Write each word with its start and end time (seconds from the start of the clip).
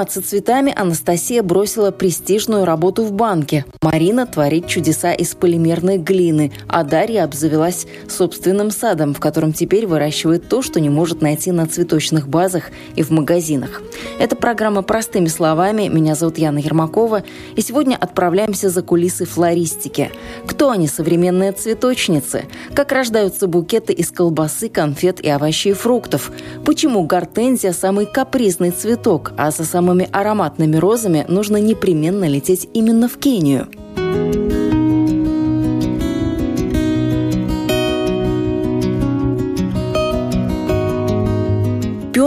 Заниматься 0.00 0.22
цветами 0.22 0.72
Анастасия 0.74 1.42
бросила 1.42 1.90
престижную 1.90 2.64
работу 2.64 3.04
в 3.04 3.12
банке. 3.12 3.66
Марина 3.82 4.26
творит 4.26 4.66
чудеса 4.66 5.12
из 5.12 5.34
полимерной 5.34 5.98
глины, 5.98 6.52
а 6.68 6.84
Дарья 6.84 7.24
обзавелась 7.24 7.86
собственным 8.08 8.70
садом, 8.70 9.12
в 9.12 9.20
котором 9.20 9.52
теперь 9.52 9.86
выращивает 9.86 10.48
то, 10.48 10.62
что 10.62 10.80
не 10.80 10.88
может 10.88 11.20
найти 11.20 11.52
на 11.52 11.66
цветочных 11.66 12.28
базах 12.28 12.70
и 12.96 13.02
в 13.02 13.10
магазинах. 13.10 13.82
Это 14.18 14.36
программа 14.36 14.82
«Простыми 14.82 15.26
словами». 15.26 15.88
Меня 15.88 16.14
зовут 16.14 16.38
Яна 16.38 16.58
Ермакова. 16.58 17.22
И 17.56 17.60
сегодня 17.60 17.96
отправляемся 17.96 18.70
за 18.70 18.80
кулисы 18.80 19.26
флористики. 19.26 20.10
Кто 20.46 20.70
они, 20.70 20.88
современные 20.88 21.52
цветочницы? 21.52 22.46
Как 22.74 22.92
рождаются 22.92 23.46
букеты 23.46 23.92
из 23.92 24.10
колбасы, 24.10 24.70
конфет 24.70 25.20
и 25.20 25.28
овощей 25.28 25.72
и 25.72 25.74
фруктов? 25.74 26.32
Почему 26.64 27.04
гортензия– 27.04 27.72
самый 27.74 28.06
капризный 28.06 28.70
цветок, 28.70 29.32
а 29.36 29.50
за 29.50 29.64
самым 29.64 29.89
самыми 29.90 30.08
ароматными 30.12 30.76
розами 30.76 31.24
нужно 31.28 31.56
непременно 31.56 32.26
лететь 32.28 32.68
именно 32.74 33.08
в 33.08 33.18
Кению– 33.18 33.68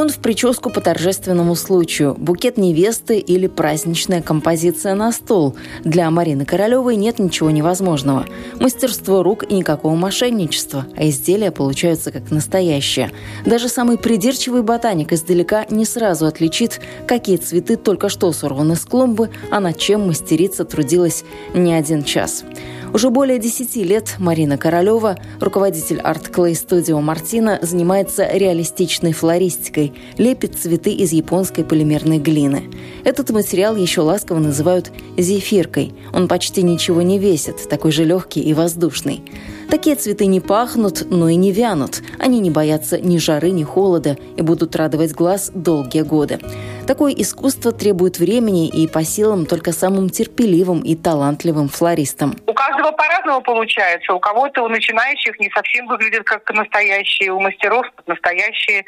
Пион 0.03 0.11
в 0.11 0.19
прическу 0.19 0.69
по 0.69 0.81
торжественному 0.81 1.55
случаю, 1.55 2.13
букет 2.17 2.57
невесты 2.57 3.19
или 3.19 3.47
праздничная 3.47 4.21
композиция 4.21 4.95
на 4.95 5.13
стол. 5.13 5.55
Для 5.85 6.11
Марины 6.11 6.43
Королевой 6.43 6.97
нет 6.97 7.19
ничего 7.19 7.51
невозможного. 7.51 8.25
Мастерство 8.59 9.23
рук 9.23 9.49
и 9.49 9.53
никакого 9.53 9.95
мошенничества, 9.95 10.85
а 10.97 11.07
изделия 11.07 11.51
получаются 11.51 12.11
как 12.11 12.31
настоящие. 12.31 13.11
Даже 13.45 13.69
самый 13.69 13.97
придирчивый 13.97 14.61
ботаник 14.61 15.13
издалека 15.13 15.65
не 15.69 15.85
сразу 15.85 16.25
отличит, 16.25 16.81
какие 17.07 17.37
цветы 17.37 17.77
только 17.77 18.09
что 18.09 18.33
сорваны 18.33 18.75
с 18.75 18.83
клумбы, 18.83 19.29
а 19.51 19.61
над 19.61 19.77
чем 19.77 20.07
мастерица 20.07 20.65
трудилась 20.65 21.23
не 21.53 21.73
один 21.73 22.03
час. 22.03 22.43
Уже 22.93 23.09
более 23.09 23.39
10 23.39 23.75
лет 23.77 24.17
Марина 24.19 24.55
Королева, 24.55 25.17
руководитель 25.39 25.99
арт-клей 25.99 26.53
студио 26.53 27.01
«Мартина», 27.01 27.57
занимается 27.63 28.29
реалистичной 28.31 29.13
флористикой, 29.13 29.93
лепит 30.19 30.59
цветы 30.59 30.91
из 30.91 31.11
японской 31.11 31.63
полимерной 31.63 32.19
глины. 32.19 32.69
Этот 33.03 33.31
материал 33.31 33.75
еще 33.75 34.01
ласково 34.01 34.37
называют 34.37 34.91
«зефиркой». 35.17 35.91
Он 36.13 36.27
почти 36.27 36.61
ничего 36.61 37.01
не 37.01 37.17
весит, 37.17 37.67
такой 37.67 37.91
же 37.91 38.03
легкий 38.03 38.41
и 38.41 38.53
воздушный. 38.53 39.23
Такие 39.73 39.95
цветы 39.95 40.27
не 40.27 40.39
пахнут, 40.39 41.09
но 41.09 41.27
и 41.29 41.35
не 41.35 41.51
вянут. 41.51 42.03
Они 42.19 42.39
не 42.39 42.51
боятся 42.51 43.01
ни 43.01 43.17
жары, 43.17 43.49
ни 43.49 43.63
холода 43.63 44.15
и 44.37 44.43
будут 44.43 44.75
радовать 44.75 45.13
глаз 45.13 45.49
долгие 45.49 46.03
годы. 46.03 46.37
Такое 46.85 47.11
искусство 47.11 47.71
требует 47.71 48.19
времени 48.19 48.67
и 48.67 48.87
по 48.87 49.03
силам 49.03 49.47
только 49.47 49.71
самым 49.71 50.11
терпеливым 50.11 50.81
и 50.83 50.95
талантливым 50.95 51.69
флористам. 51.69 52.35
У 52.45 52.53
каждого 52.53 52.91
по-разному 52.91 53.41
получается. 53.41 54.13
У 54.13 54.19
кого-то, 54.19 54.61
у 54.61 54.67
начинающих 54.67 55.39
не 55.39 55.49
совсем 55.49 55.87
выглядит 55.87 56.23
как 56.23 56.47
настоящие, 56.53 57.31
у 57.31 57.39
мастеров 57.39 57.87
настоящие. 58.05 58.85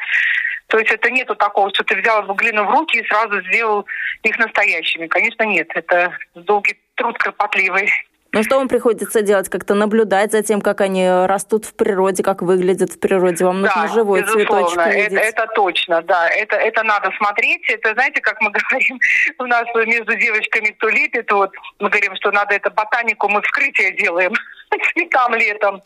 То 0.68 0.78
есть 0.78 0.92
это 0.92 1.10
нету 1.10 1.34
такого, 1.36 1.72
что 1.74 1.84
ты 1.84 2.00
взял 2.00 2.22
глину 2.36 2.64
в 2.64 2.70
руки 2.70 3.00
и 3.00 3.08
сразу 3.08 3.42
сделал 3.48 3.88
их 4.22 4.38
настоящими. 4.38 5.08
Конечно, 5.08 5.46
нет. 5.46 5.68
Это 5.74 6.16
долгий 6.36 6.78
труд 6.94 7.18
кропотливый. 7.18 7.90
Но 8.36 8.44
что 8.44 8.58
вам 8.58 8.68
приходится 8.68 9.22
делать? 9.22 9.48
Как-то 9.48 9.76
наблюдать 9.76 10.34
за 10.34 10.44
тем, 10.44 10.60
как 10.60 10.82
они 10.82 11.08
растут 11.10 11.64
в 11.64 11.74
природе, 11.74 12.22
как 12.22 12.42
выглядят 12.42 12.92
в 12.92 13.00
природе? 13.00 13.46
Вам 13.46 13.62
нужно 13.62 13.84
да, 13.84 13.94
живой 13.94 14.24
безусловно. 14.24 14.68
цветочек 14.68 14.94
видеть? 14.94 15.14
Это, 15.14 15.42
это 15.42 15.48
точно, 15.56 16.02
да. 16.02 16.28
Это, 16.28 16.58
это 16.58 16.84
надо 16.84 17.12
смотреть. 17.18 17.62
Это, 17.70 17.94
знаете, 17.94 18.20
как 18.20 18.42
мы 18.42 18.52
говорим, 18.70 19.00
у 19.40 19.46
нас 19.46 19.64
между 19.74 20.18
девочками 20.18 20.72
кто 20.72 20.90
лепит, 20.90 21.32
вот 21.32 21.52
мы 21.80 21.90
говорим, 21.90 22.14
что 22.18 22.32
надо 22.32 22.56
это 22.56 22.70
ботанику, 22.72 23.30
мы 23.30 23.42
вскрытие 23.42 23.96
делаем 23.96 24.34
цветам 24.94 25.34
летом. 25.36 25.82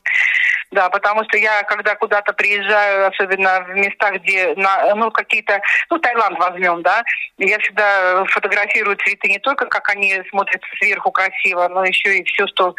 Да, 0.71 0.89
потому 0.89 1.23
что 1.23 1.37
я, 1.37 1.63
когда 1.63 1.95
куда-то 1.95 2.31
приезжаю, 2.33 3.07
особенно 3.07 3.61
в 3.61 3.69
местах, 3.69 4.13
где, 4.21 4.53
на, 4.55 4.93
ну, 4.93 5.09
какие-то, 5.09 5.59
ну, 5.89 5.97
Таиланд 5.97 6.37
возьмем, 6.37 6.83
да, 6.83 7.03
я 7.39 7.57
всегда 7.57 8.23
фотографирую 8.25 8.95
цветы 8.97 9.29
не 9.29 9.39
только, 9.39 9.65
как 9.65 9.89
они 9.89 10.21
смотрятся 10.29 10.67
сверху 10.77 11.11
красиво, 11.11 11.67
но 11.69 11.83
еще 11.85 12.19
и 12.19 12.23
все, 12.25 12.45
что 12.47 12.75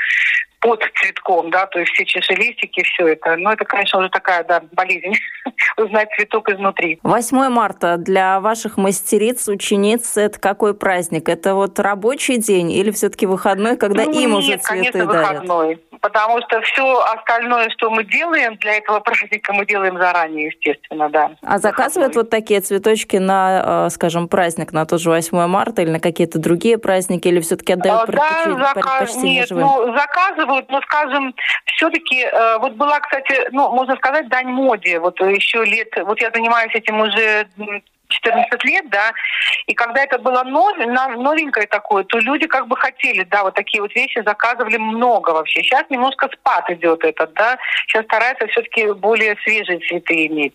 под 0.61 0.83
цветком, 0.95 1.51
да, 1.51 1.67
то 1.67 1.79
есть 1.79 1.93
все 1.93 2.05
чашелистики, 2.05 2.83
все 2.83 3.09
это. 3.09 3.37
Но 3.37 3.53
это, 3.53 3.65
конечно, 3.65 3.99
уже 3.99 4.11
такая, 4.11 4.45
да, 4.45 4.63
болезнь, 4.73 5.15
узнать 5.77 6.09
цветок 6.17 6.51
изнутри. 6.51 7.01
8 7.03 7.49
марта 7.49 7.97
для 7.97 8.41
ваших 8.41 8.77
мастериц, 8.77 9.49
учениц, 9.49 10.17
это 10.17 10.39
какой 10.39 10.75
праздник? 10.75 11.29
Это 11.29 11.55
вот 11.55 11.79
рабочий 11.79 12.37
день 12.37 12.71
или 12.71 12.91
все-таки 12.91 13.27
выходной, 13.27 13.77
когда 13.77 14.05
ну, 14.05 14.13
им 14.13 14.31
нет, 14.31 14.39
уже 14.39 14.57
цветы 14.59 14.69
конечно, 14.69 15.07
дарят? 15.07 15.31
выходной. 15.31 15.81
Потому 16.03 16.41
что 16.43 16.63
все 16.63 16.99
остальное, 17.15 17.69
что 17.71 17.91
мы 17.91 18.05
делаем 18.05 18.57
для 18.57 18.75
этого 18.75 19.01
праздника, 19.01 19.53
мы 19.55 19.65
делаем 19.67 19.99
заранее, 19.99 20.47
естественно, 20.47 21.09
да. 21.09 21.31
А 21.43 21.59
заказывают 21.59 22.15
вот 22.17 22.29
такие 22.31 22.61
цветочки 22.61 23.17
на, 23.17 23.87
э, 23.87 23.91
скажем, 23.91 24.29
праздник, 24.29 24.73
на 24.73 24.85
тот 24.85 25.01
же 25.01 25.11
8 25.11 25.47
марта 25.47 25.83
или 25.83 25.91
на 25.91 26.01
какие-то 26.01 26.39
другие 26.39 26.77
праздники, 26.77 27.29
или 27.29 27.41
все-таки 27.41 27.73
отдают 27.73 28.03
а, 28.03 28.07
предпочтение, 28.07 28.59
да, 28.59 28.73
заказ... 28.75 29.17
Нет, 29.17 29.49
живым? 29.49 29.65
ну, 29.65 29.97
заказывают 29.97 30.50
рассказывают, 30.51 30.71
но, 30.71 30.81
скажем, 30.83 31.35
все-таки, 31.67 32.23
э, 32.23 32.59
вот 32.59 32.73
была, 32.75 33.01
кстати, 33.01 33.49
ну, 33.53 33.71
можно 33.71 33.97
сказать, 33.97 34.29
дань 34.29 34.49
моде, 34.49 34.99
вот 34.99 35.21
еще 35.21 35.65
лет, 35.65 35.89
вот 36.05 36.21
я 36.21 36.31
занимаюсь 36.31 36.75
этим 36.75 37.01
уже 37.01 37.47
14 38.11 38.65
лет, 38.65 38.89
да, 38.91 39.13
и 39.67 39.75
когда 39.75 40.03
это 40.03 40.19
было 40.19 40.43
новенькое 40.45 41.67
такое, 41.67 42.05
то 42.05 42.19
люди 42.19 42.47
как 42.47 42.67
бы 42.67 42.77
хотели, 42.77 43.25
да, 43.25 43.43
вот 43.43 43.55
такие 43.55 43.83
вот 43.83 43.95
вещи 43.95 44.23
заказывали 44.25 44.77
много 44.77 45.31
вообще. 45.31 45.63
Сейчас 45.63 45.85
немножко 45.91 46.29
спад 46.33 46.69
идет 46.71 47.05
этот, 47.05 47.33
да, 47.35 47.59
сейчас 47.87 48.05
стараются 48.05 48.47
все-таки 48.49 48.93
более 48.93 49.37
свежие 49.45 49.79
цветы 49.81 50.27
иметь. 50.27 50.55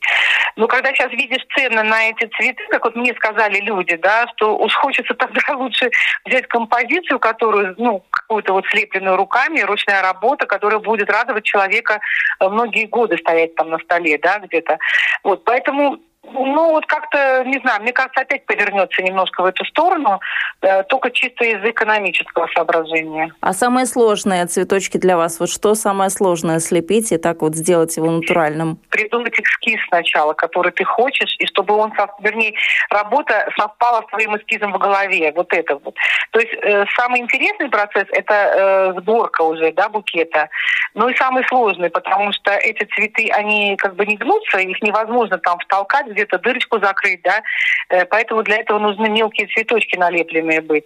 Но 0.56 0.68
когда 0.68 0.94
сейчас 0.94 1.12
видишь 1.12 1.46
цены 1.56 1.84
на 1.84 2.10
эти 2.10 2.26
цветы, 2.38 2.64
как 2.70 2.86
вот 2.86 2.96
мне 2.96 3.14
сказали 3.16 3.60
люди, 3.60 3.96
да, 3.98 4.26
что 4.36 4.58
уж 4.58 4.74
хочется 4.74 5.14
тогда 5.14 5.42
лучше 5.56 5.90
взять 6.26 6.48
композицию, 6.48 7.20
которую, 7.20 7.76
ну, 7.78 8.04
какую-то 8.10 8.54
вот 8.54 8.66
слепленную 8.68 9.18
руками, 9.18 9.62
ручная 9.62 10.02
работа, 10.02 10.46
которая 10.46 10.80
будет 10.80 11.10
радовать 11.10 11.44
человека 11.44 12.00
э, 12.40 12.48
многие 12.48 12.86
годы 12.86 13.18
стоять 13.18 13.56
там 13.56 13.70
на 13.70 13.80
столе, 13.80 14.18
да, 14.18 14.40
где-то. 14.40 14.78
Вот, 15.24 15.44
поэтому 15.44 16.00
ну, 16.34 16.72
вот 16.72 16.86
как-то, 16.86 17.44
не 17.46 17.59
знаю, 17.59 17.81
мне 17.81 17.94
кажется, 17.94 18.22
опять 18.22 18.46
повернется 18.46 19.02
немножко 19.02 19.41
в 19.41 19.46
эту 19.46 19.66
сторону, 19.66 20.19
э, 20.62 20.84
только 20.84 21.12
чисто 21.12 21.46
из 21.46 21.63
экономического 21.63 22.47
соображения. 22.53 23.34
А 23.41 23.53
самое 23.53 23.86
сложное 23.86 24.46
цветочки 24.47 24.97
для 24.97 25.18
вас, 25.18 25.40
вот 25.40 25.50
что 25.50 25.75
самое 25.75 26.09
сложное 26.09 26.59
слепить 26.59 27.12
и 27.12 27.18
так 27.18 27.41
вот 27.41 27.56
сделать 27.56 27.96
его 27.97 28.09
натуральным? 28.09 28.80
Придумать 28.90 29.40
эскиз 29.40 29.80
сначала, 29.88 30.34
который 30.34 30.72
ты 30.72 30.84
хочешь, 30.84 31.35
и 31.40 31.46
чтобы 31.47 31.75
он, 31.75 31.94
вернее, 32.19 32.53
работа 32.90 33.50
совпала 33.58 34.02
с 34.02 34.08
твоим 34.08 34.38
эскизом 34.38 34.74
в 34.74 34.78
голове, 34.78 35.31
вот 35.35 35.53
это 35.53 35.75
вот. 35.78 35.96
То 36.32 36.40
есть 36.40 36.53
э, 36.61 36.85
самый 36.97 37.22
интересный 37.22 37.70
процесс– 37.70 38.05
это 38.11 38.34
э, 38.34 39.00
сборка 39.00 39.41
уже, 39.41 39.72
да, 39.73 39.90
букета. 39.90 40.50
Ну 40.94 41.09
и 41.09 41.16
самый 41.16 41.44
сложный, 41.46 41.90
потому 41.90 42.32
что 42.34 42.52
эти 42.52 42.85
цветы, 42.96 43.29
они 43.32 43.76
как 43.78 43.96
бы 43.96 44.05
не 44.05 44.16
гнутся, 44.16 44.59
их 44.59 44.82
невозможно 44.82 45.38
там 45.38 45.59
втолкать 45.59 46.08
где-то 46.16 46.40
дырочку 46.40 46.79
закрыть, 46.79 47.22
да, 47.23 47.41
э, 47.90 48.06
поэтому 48.06 48.44
для 48.44 48.58
этого 48.58 48.79
нужны 48.79 49.09
мелкие 49.09 49.47
цветочки 49.47 49.97
налепленные 49.97 50.62
быть. 50.62 50.85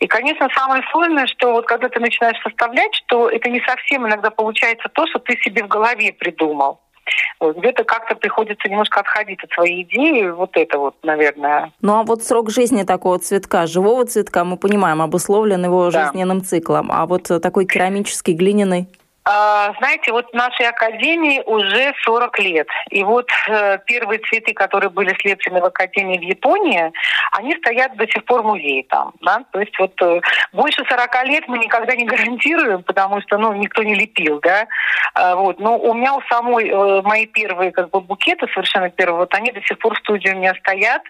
И, 0.00 0.06
конечно, 0.06 0.48
самое 0.54 0.82
сложное, 0.90 1.26
что 1.26 1.52
вот 1.52 1.66
когда 1.66 1.88
ты 1.88 2.00
начинаешь 2.00 2.40
составлять, 2.42 2.94
что 2.94 3.28
это 3.30 3.48
не 3.48 3.60
совсем 3.60 4.06
иногда 4.06 4.30
получается 4.30 4.88
то, 4.88 5.06
что 5.06 5.18
ты 5.18 5.36
себе 5.38 5.64
в 5.64 5.68
голове 5.68 6.12
придумал. 6.12 6.80
Вот, 7.38 7.58
где-то 7.58 7.84
как-то 7.84 8.14
приходится 8.14 8.68
немножко 8.68 9.00
отходить 9.00 9.42
от 9.44 9.50
своей 9.50 9.82
идеи, 9.82 10.30
вот 10.30 10.50
это 10.54 10.78
вот, 10.78 10.96
наверное. 11.02 11.70
Ну 11.82 11.98
а 11.98 12.02
вот 12.02 12.22
срок 12.22 12.50
жизни 12.50 12.82
такого 12.82 13.18
цветка, 13.18 13.66
живого 13.66 14.06
цветка, 14.06 14.44
мы 14.44 14.56
понимаем, 14.56 15.02
обусловлен 15.02 15.62
его 15.64 15.90
да. 15.90 16.06
жизненным 16.06 16.42
циклом, 16.42 16.90
а 16.90 17.04
вот 17.06 17.30
такой 17.42 17.66
керамический, 17.66 18.34
глиняный? 18.34 18.88
А, 19.26 19.72
знаете, 19.78 20.12
вот 20.12 20.32
нашей 20.34 20.68
академии 20.68 21.42
уже 21.46 21.94
40 22.04 22.38
лет. 22.40 22.68
И 22.90 23.02
вот 23.02 23.26
э, 23.48 23.78
первые 23.86 24.20
цветы, 24.20 24.52
которые 24.52 24.90
были 24.90 25.16
слеплены 25.18 25.62
в 25.62 25.64
академии 25.64 26.18
в 26.18 26.22
Японии, 26.22 26.92
они 27.32 27.56
стоят 27.56 27.96
до 27.96 28.06
сих 28.06 28.22
пор 28.26 28.42
в 28.42 28.46
музее 28.46 28.84
там. 28.84 29.14
Да? 29.22 29.42
То 29.50 29.60
есть 29.60 29.78
вот 29.78 29.92
э, 30.02 30.20
больше 30.52 30.84
40 30.86 31.24
лет 31.24 31.48
мы 31.48 31.56
никогда 31.58 31.96
не 31.96 32.04
гарантируем, 32.04 32.82
потому 32.82 33.22
что 33.22 33.38
ну, 33.38 33.54
никто 33.54 33.82
не 33.82 33.94
лепил. 33.94 34.40
Да? 34.42 34.66
А, 35.14 35.36
вот. 35.36 35.58
Но 35.58 35.78
у 35.78 35.94
меня 35.94 36.14
у 36.14 36.20
самой 36.28 36.68
э, 36.68 37.02
мои 37.02 37.24
первые 37.24 37.72
как 37.72 37.88
бы, 37.88 38.02
букеты, 38.02 38.46
совершенно 38.52 38.90
первые, 38.90 39.20
вот 39.20 39.34
они 39.34 39.52
до 39.52 39.62
сих 39.62 39.78
пор 39.78 39.94
в 39.94 40.00
студии 40.00 40.28
у 40.28 40.36
меня 40.36 40.54
стоят. 40.56 41.02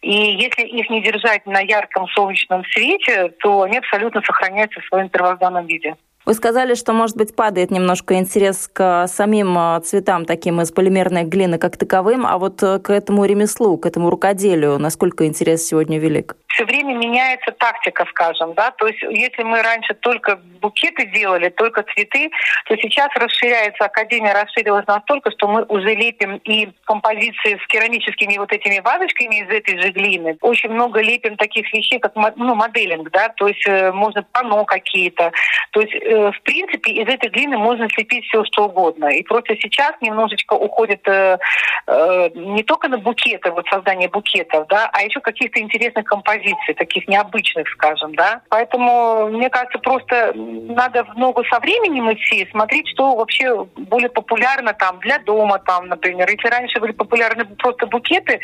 И 0.00 0.10
если 0.10 0.62
их 0.62 0.90
не 0.90 1.00
держать 1.00 1.46
на 1.46 1.60
ярком 1.60 2.08
солнечном 2.08 2.64
свете, 2.72 3.28
то 3.38 3.62
они 3.62 3.78
абсолютно 3.78 4.20
сохраняются 4.22 4.80
в 4.80 4.86
своем 4.86 5.08
первозданном 5.08 5.66
виде. 5.66 5.94
Вы 6.24 6.34
сказали, 6.34 6.74
что, 6.74 6.92
может 6.92 7.16
быть, 7.16 7.34
падает 7.34 7.72
немножко 7.72 8.14
интерес 8.14 8.70
к 8.72 9.06
самим 9.08 9.58
а, 9.58 9.80
цветам, 9.80 10.24
таким 10.24 10.60
из 10.60 10.70
полимерной 10.70 11.24
глины, 11.24 11.58
как 11.58 11.76
таковым, 11.76 12.24
а 12.24 12.38
вот 12.38 12.62
э, 12.62 12.78
к 12.78 12.90
этому 12.90 13.24
ремеслу, 13.24 13.76
к 13.76 13.86
этому 13.86 14.08
рукоделию, 14.08 14.78
насколько 14.78 15.26
интерес 15.26 15.64
сегодня 15.64 15.98
велик? 15.98 16.36
Все 16.52 16.64
время 16.64 16.94
меняется 16.94 17.52
тактика, 17.52 18.06
скажем, 18.10 18.54
да, 18.54 18.70
то 18.72 18.86
есть 18.86 19.02
если 19.02 19.42
мы 19.42 19.62
раньше 19.62 19.94
только 19.94 20.36
букеты 20.60 21.06
делали, 21.06 21.48
только 21.48 21.82
цветы, 21.94 22.30
то 22.66 22.76
сейчас 22.76 23.08
расширяется, 23.14 23.84
Академия 23.84 24.32
расширилась 24.32 24.86
настолько, 24.86 25.30
что 25.30 25.48
мы 25.48 25.64
уже 25.64 25.94
лепим 25.94 26.36
и 26.44 26.70
композиции 26.84 27.58
с 27.62 27.66
керамическими 27.66 28.36
вот 28.38 28.52
этими 28.52 28.80
вазочками 28.80 29.42
из 29.42 29.48
этой 29.48 29.80
же 29.80 29.90
глины. 29.90 30.36
Очень 30.40 30.70
много 30.70 31.00
лепим 31.00 31.36
таких 31.36 31.72
вещей, 31.72 31.98
как 31.98 32.14
ну, 32.36 32.54
моделинг, 32.54 33.10
да, 33.10 33.28
то 33.30 33.48
есть 33.48 33.66
э, 33.66 33.92
можно 33.92 34.22
пано 34.22 34.64
какие-то. 34.64 35.32
То 35.70 35.80
есть, 35.80 35.94
э, 35.94 36.30
в 36.30 36.42
принципе, 36.42 36.92
из 36.92 37.08
этой 37.08 37.30
глины 37.30 37.56
можно 37.56 37.88
слепить 37.88 38.24
все, 38.26 38.44
что 38.44 38.66
угодно. 38.66 39.06
И 39.06 39.22
просто 39.22 39.56
сейчас 39.56 39.92
немножечко 40.00 40.54
уходит 40.54 41.06
э, 41.08 41.38
э, 41.86 42.28
не 42.34 42.62
только 42.62 42.88
на 42.88 42.98
букеты, 42.98 43.50
вот 43.50 43.66
создание 43.68 44.08
букетов, 44.08 44.66
да, 44.68 44.90
а 44.92 45.02
еще 45.02 45.20
каких-то 45.20 45.60
интересных 45.60 46.04
композиций 46.04 46.41
позиций, 46.42 46.74
таких 46.74 47.08
необычных, 47.08 47.68
скажем, 47.68 48.14
да. 48.14 48.40
Поэтому, 48.48 49.28
мне 49.28 49.50
кажется, 49.50 49.78
просто 49.78 50.32
надо 50.34 51.04
в 51.04 51.16
ногу 51.16 51.44
со 51.44 51.60
временем 51.60 52.12
идти, 52.12 52.48
смотреть, 52.50 52.88
что 52.88 53.16
вообще 53.16 53.66
более 53.76 54.10
популярно 54.10 54.72
там 54.74 54.98
для 55.00 55.18
дома, 55.18 55.58
там, 55.58 55.86
например. 55.86 56.28
Если 56.28 56.48
раньше 56.48 56.80
были 56.80 56.92
популярны 56.92 57.44
просто 57.44 57.86
букеты, 57.86 58.40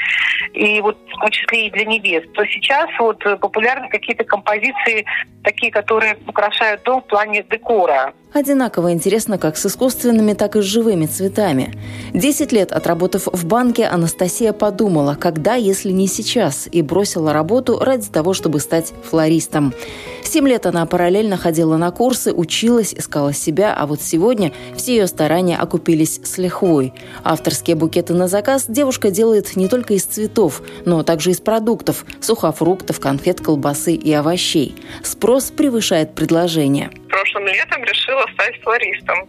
и 0.52 0.80
вот 0.80 0.96
в 0.96 1.20
том 1.20 1.30
числе 1.30 1.66
и 1.66 1.70
для 1.70 1.84
невест, 1.84 2.32
то 2.32 2.44
сейчас 2.46 2.88
вот 2.98 3.22
популярны 3.40 3.88
какие-то 3.88 4.24
композиции, 4.24 5.04
такие, 5.44 5.72
которые 5.72 6.16
украшают 6.26 6.82
дом 6.82 7.02
в 7.02 7.06
плане 7.06 7.42
декора. 7.42 8.12
Одинаково 8.34 8.92
интересно 8.92 9.38
как 9.38 9.56
с 9.56 9.64
искусственными, 9.64 10.34
так 10.34 10.54
и 10.56 10.60
с 10.60 10.64
живыми 10.64 11.06
цветами. 11.06 11.72
Десять 12.12 12.52
лет 12.52 12.72
отработав 12.72 13.26
в 13.26 13.46
банке, 13.46 13.86
Анастасия 13.86 14.52
подумала, 14.52 15.16
когда, 15.18 15.54
если 15.54 15.90
не 15.92 16.06
сейчас, 16.06 16.68
и 16.70 16.82
бросила 16.82 17.32
работу 17.32 17.78
ради 17.88 18.08
того, 18.08 18.34
чтобы 18.34 18.60
стать 18.60 18.92
флористом. 19.02 19.74
Семь 20.22 20.46
лет 20.46 20.66
она 20.66 20.84
параллельно 20.86 21.36
ходила 21.36 21.76
на 21.76 21.90
курсы, 21.90 22.32
училась, 22.32 22.94
искала 22.94 23.32
себя, 23.32 23.74
а 23.74 23.86
вот 23.86 24.02
сегодня 24.02 24.52
все 24.76 24.96
ее 24.96 25.06
старания 25.06 25.56
окупились 25.56 26.20
с 26.22 26.38
лихвой. 26.38 26.92
Авторские 27.24 27.76
букеты 27.76 28.12
на 28.12 28.28
заказ 28.28 28.66
девушка 28.68 29.10
делает 29.10 29.56
не 29.56 29.68
только 29.68 29.94
из 29.94 30.04
цветов, 30.04 30.62
но 30.84 31.02
также 31.02 31.30
из 31.30 31.40
продуктов– 31.40 32.04
сухофруктов, 32.20 33.00
конфет, 33.00 33.40
колбасы 33.40 33.94
и 33.94 34.12
овощей. 34.12 34.76
Спрос 35.02 35.50
превышает 35.50 36.14
предложение. 36.14 36.90
Прошлым 37.08 37.46
летом 37.46 37.82
решила 37.84 38.26
стать 38.34 38.60
флористом. 38.62 39.26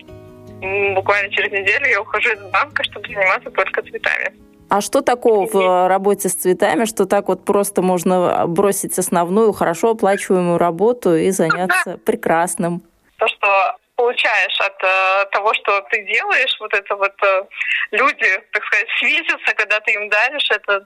Буквально 0.95 1.31
через 1.31 1.51
неделю 1.51 1.87
я 1.87 2.01
ухожу 2.01 2.29
из 2.29 2.41
банка, 2.51 2.83
чтобы 2.83 3.07
заниматься 3.07 3.49
только 3.51 3.81
цветами. 3.83 4.33
А 4.69 4.81
что 4.81 5.01
такого 5.01 5.47
в 5.47 5.87
работе 5.87 6.29
с 6.29 6.35
цветами, 6.35 6.85
что 6.85 7.05
так 7.05 7.27
вот 7.27 7.43
просто 7.43 7.81
можно 7.81 8.45
бросить 8.47 8.97
основную, 8.99 9.51
хорошо 9.51 9.91
оплачиваемую 9.91 10.59
работу 10.59 11.15
и 11.15 11.31
заняться 11.31 11.97
прекрасным? 12.05 12.81
То, 13.17 13.27
что 13.27 13.75
получаешь 13.95 14.59
от 14.61 14.83
э, 14.83 15.25
того, 15.31 15.53
что 15.55 15.81
ты 15.91 16.05
делаешь, 16.05 16.55
вот 16.59 16.73
это 16.73 16.95
вот 16.95 17.13
э, 17.21 17.43
люди, 17.91 18.41
так 18.53 18.63
сказать, 18.63 18.87
светятся, 18.97 19.53
когда 19.55 19.79
ты 19.81 19.91
им 19.91 20.07
даришь, 20.07 20.49
это 20.51 20.85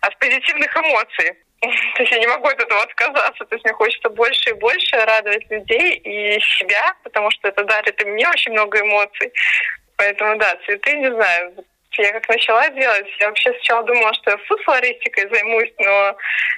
от 0.00 0.18
позитивных 0.18 0.76
эмоций. 0.76 1.32
То 1.60 2.02
есть 2.02 2.12
я 2.12 2.18
не 2.18 2.26
могу 2.28 2.46
от 2.46 2.60
этого 2.60 2.82
отказаться. 2.82 3.44
То 3.46 3.54
есть 3.54 3.64
мне 3.64 3.74
хочется 3.74 4.10
больше 4.10 4.50
и 4.50 4.60
больше 4.60 4.96
радовать 4.96 5.50
людей 5.50 5.96
и 5.96 6.40
себя, 6.40 6.94
потому 7.02 7.30
что 7.32 7.48
это 7.48 7.64
дарит 7.64 8.00
и 8.00 8.04
мне 8.04 8.28
очень 8.28 8.52
много 8.52 8.80
эмоций. 8.80 9.32
Поэтому 9.96 10.36
да, 10.38 10.56
цветы, 10.64 10.96
не 10.98 11.10
знаю, 11.10 11.64
я 11.98 12.12
как 12.12 12.28
начала 12.28 12.68
делать, 12.70 13.06
я 13.20 13.28
вообще 13.28 13.52
сначала 13.52 13.84
думала, 13.84 14.14
что 14.14 14.30
я 14.30 14.36
фуд-флористикой 14.38 15.28
займусь, 15.30 15.72
но 15.78 16.16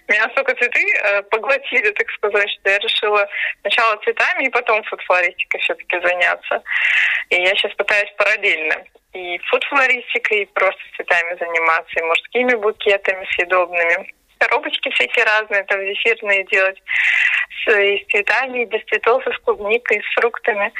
меня 0.08 0.28
столько 0.30 0.54
цветы 0.54 0.84
э, 1.02 1.22
поглотили, 1.22 1.90
так 1.90 2.10
сказать, 2.10 2.50
что 2.50 2.70
я 2.70 2.78
решила 2.78 3.28
сначала 3.62 3.96
цветами 4.04 4.44
и 4.46 4.50
потом 4.50 4.82
фуд-флористикой 4.84 5.60
все-таки 5.60 6.00
заняться. 6.00 6.62
И 7.30 7.36
я 7.36 7.50
сейчас 7.56 7.72
пытаюсь 7.74 8.12
параллельно 8.16 8.84
и 9.14 9.38
фуд-флористикой, 9.50 10.42
и 10.42 10.46
просто 10.46 10.82
цветами 10.96 11.36
заниматься, 11.38 11.98
и 11.98 12.02
мужскими 12.02 12.54
букетами 12.54 13.26
съедобными 13.34 14.12
коробочки 14.38 14.90
всякие 14.90 15.24
разные, 15.24 15.64
там 15.64 15.80
зефирные 15.80 16.44
делать 16.44 16.80
с, 17.64 17.72
и 17.72 18.04
с 18.04 18.10
цветами, 18.10 18.62
и 18.62 18.66
без 18.66 18.82
цветов, 18.84 19.26
и 19.26 19.32
с 19.32 19.38
клубникой, 19.38 19.98
и 19.98 20.02
с 20.02 20.14
фруктами. 20.14 20.72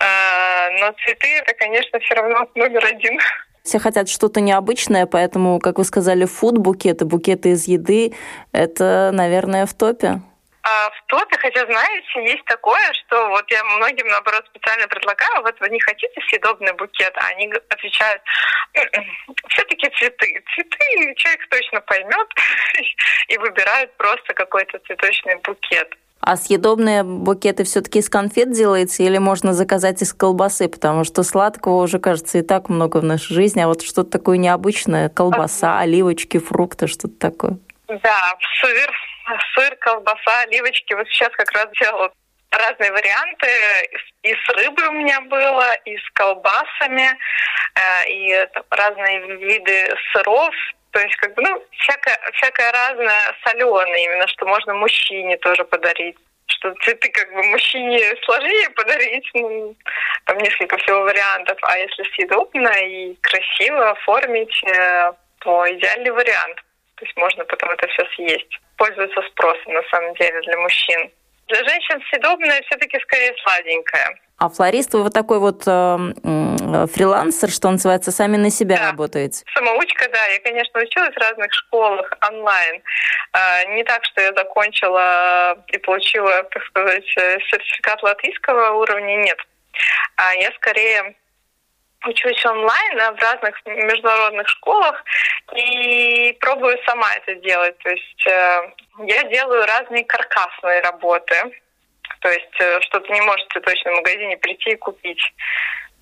А, 0.00 0.70
но 0.80 0.92
цветы 1.04 1.28
это, 1.38 1.54
конечно, 1.54 1.98
все 2.00 2.14
равно 2.14 2.48
номер 2.54 2.84
один. 2.84 3.18
Все 3.64 3.78
хотят 3.78 4.10
что-то 4.10 4.42
необычное, 4.42 5.06
поэтому, 5.06 5.58
как 5.58 5.78
вы 5.78 5.84
сказали, 5.84 6.26
фуд-букеты, 6.26 7.06
букеты 7.06 7.52
из 7.52 7.66
еды, 7.66 8.12
это, 8.52 9.10
наверное, 9.10 9.64
в 9.64 9.72
топе. 9.72 10.20
А 10.62 10.90
в 10.90 11.02
топе, 11.06 11.38
хотя, 11.38 11.64
знаете, 11.64 12.24
есть 12.24 12.44
такое, 12.44 12.92
что 12.92 13.28
вот 13.28 13.50
я 13.50 13.64
многим, 13.64 14.06
наоборот, 14.08 14.44
специально 14.48 14.86
предлагаю, 14.86 15.42
вот 15.42 15.58
вы 15.60 15.70
не 15.70 15.80
хотите 15.80 16.20
съедобный 16.28 16.74
букет, 16.74 17.12
а 17.16 17.26
они 17.28 17.50
отвечают, 17.70 18.22
все-таки 19.48 19.88
цветы. 19.98 20.44
Цветы 20.54 21.14
человек 21.16 21.48
точно 21.48 21.80
поймет 21.80 22.28
и 23.28 23.38
выбирают 23.38 23.96
просто 23.96 24.34
какой-то 24.34 24.78
цветочный 24.86 25.36
букет. 25.36 25.88
А 26.26 26.36
съедобные 26.38 27.02
букеты 27.02 27.64
все-таки 27.64 27.98
из 27.98 28.08
конфет 28.08 28.50
делаете 28.50 29.04
или 29.04 29.18
можно 29.18 29.52
заказать 29.52 30.00
из 30.00 30.14
колбасы? 30.14 30.70
Потому 30.70 31.04
что 31.04 31.22
сладкого 31.22 31.82
уже, 31.82 31.98
кажется, 31.98 32.38
и 32.38 32.42
так 32.42 32.70
много 32.70 32.96
в 32.96 33.04
нашей 33.04 33.34
жизни. 33.34 33.60
А 33.60 33.68
вот 33.68 33.82
что-то 33.82 34.10
такое 34.10 34.38
необычное, 34.38 35.10
колбаса, 35.10 35.78
оливочки, 35.80 36.38
фрукты, 36.38 36.86
что-то 36.86 37.18
такое. 37.20 37.58
Да, 37.88 38.34
сыр, 38.58 38.90
сыр, 39.54 39.76
колбаса, 39.76 40.40
оливочки. 40.46 40.94
Вот 40.94 41.06
сейчас 41.08 41.28
как 41.32 41.52
раз 41.52 41.66
делала 41.78 42.10
разные 42.50 42.90
варианты. 42.90 43.46
И 44.22 44.32
с 44.32 44.48
рыбой 44.56 44.88
у 44.88 44.92
меня 44.92 45.20
было, 45.20 45.74
и 45.84 45.98
с 45.98 46.10
колбасами, 46.14 47.10
э, 47.74 48.08
и 48.08 48.48
разные 48.70 49.36
виды 49.36 49.94
сыров. 50.14 50.54
То 50.94 51.00
есть, 51.00 51.16
как 51.16 51.34
бы, 51.34 51.42
ну, 51.42 51.60
всякое, 51.72 52.16
всякое 52.34 52.70
разное 52.70 53.36
соленое 53.44 54.04
именно, 54.04 54.28
что 54.28 54.46
можно 54.46 54.74
мужчине 54.74 55.36
тоже 55.38 55.64
подарить. 55.64 56.16
Что 56.46 56.72
цветы 56.84 57.08
как 57.08 57.32
бы 57.34 57.42
мужчине 57.42 57.98
сложнее 58.24 58.70
подарить, 58.70 59.28
ну, 59.34 59.74
там 60.26 60.38
несколько 60.38 60.76
всего 60.78 61.00
вариантов. 61.02 61.58
А 61.62 61.78
если 61.78 62.04
съедобно 62.14 62.68
и 62.68 63.16
красиво 63.22 63.90
оформить, 63.90 64.54
э, 64.64 65.12
то 65.40 65.66
идеальный 65.72 66.12
вариант. 66.12 66.56
То 66.94 67.04
есть 67.04 67.16
можно 67.16 67.44
потом 67.44 67.70
это 67.70 67.88
все 67.88 68.06
съесть. 68.14 68.60
Пользуется 68.76 69.20
спросом 69.22 69.72
на 69.72 69.82
самом 69.90 70.14
деле 70.14 70.40
для 70.42 70.58
мужчин. 70.58 71.10
Для 71.48 71.58
женщин 71.58 72.00
съедобное 72.10 72.62
все-таки 72.62 72.98
скорее 73.00 73.34
сладенькое. 73.42 74.18
А 74.38 74.48
флорист 74.48 74.92
вы 74.94 75.04
вот 75.04 75.14
такой 75.14 75.38
вот 75.38 75.62
э, 75.66 75.70
э, 75.70 76.86
фрилансер, 76.92 77.50
что 77.50 77.70
называется, 77.70 78.10
сами 78.10 78.36
на 78.36 78.50
себя 78.50 78.76
да. 78.76 78.90
работаете? 78.90 79.44
Самоучка, 79.54 80.08
да. 80.10 80.26
Я, 80.26 80.40
конечно, 80.40 80.80
училась 80.80 81.14
в 81.14 81.18
разных 81.18 81.52
школах 81.52 82.12
онлайн. 82.28 82.82
Э, 83.32 83.74
не 83.74 83.84
так, 83.84 84.04
что 84.04 84.22
я 84.22 84.32
закончила 84.32 85.56
и 85.68 85.78
получила, 85.78 86.42
так 86.44 86.64
сказать, 86.64 87.04
э, 87.16 87.38
сертификат 87.50 88.02
латвийского 88.02 88.72
уровня, 88.72 89.16
нет. 89.16 89.38
А 90.16 90.34
я 90.34 90.50
скорее 90.56 91.14
учусь 92.06 92.44
онлайн 92.46 93.14
в 93.14 93.20
разных 93.20 93.66
международных 93.66 94.48
школах 94.48 95.04
и 95.54 96.36
пробую 96.40 96.78
сама 96.86 97.12
это 97.16 97.34
делать. 97.36 97.76
То 97.78 97.90
есть 97.90 98.26
э, 98.26 98.72
я 99.06 99.22
делаю 99.24 99.66
разные 99.66 100.04
каркасные 100.04 100.80
работы. 100.80 101.34
То 102.20 102.30
есть 102.30 102.60
э, 102.60 102.80
что 102.82 103.00
ты 103.00 103.12
не 103.12 103.20
можешь 103.22 103.46
в 103.46 103.90
магазине 103.90 104.36
прийти 104.36 104.70
и 104.70 104.76
купить. 104.76 105.22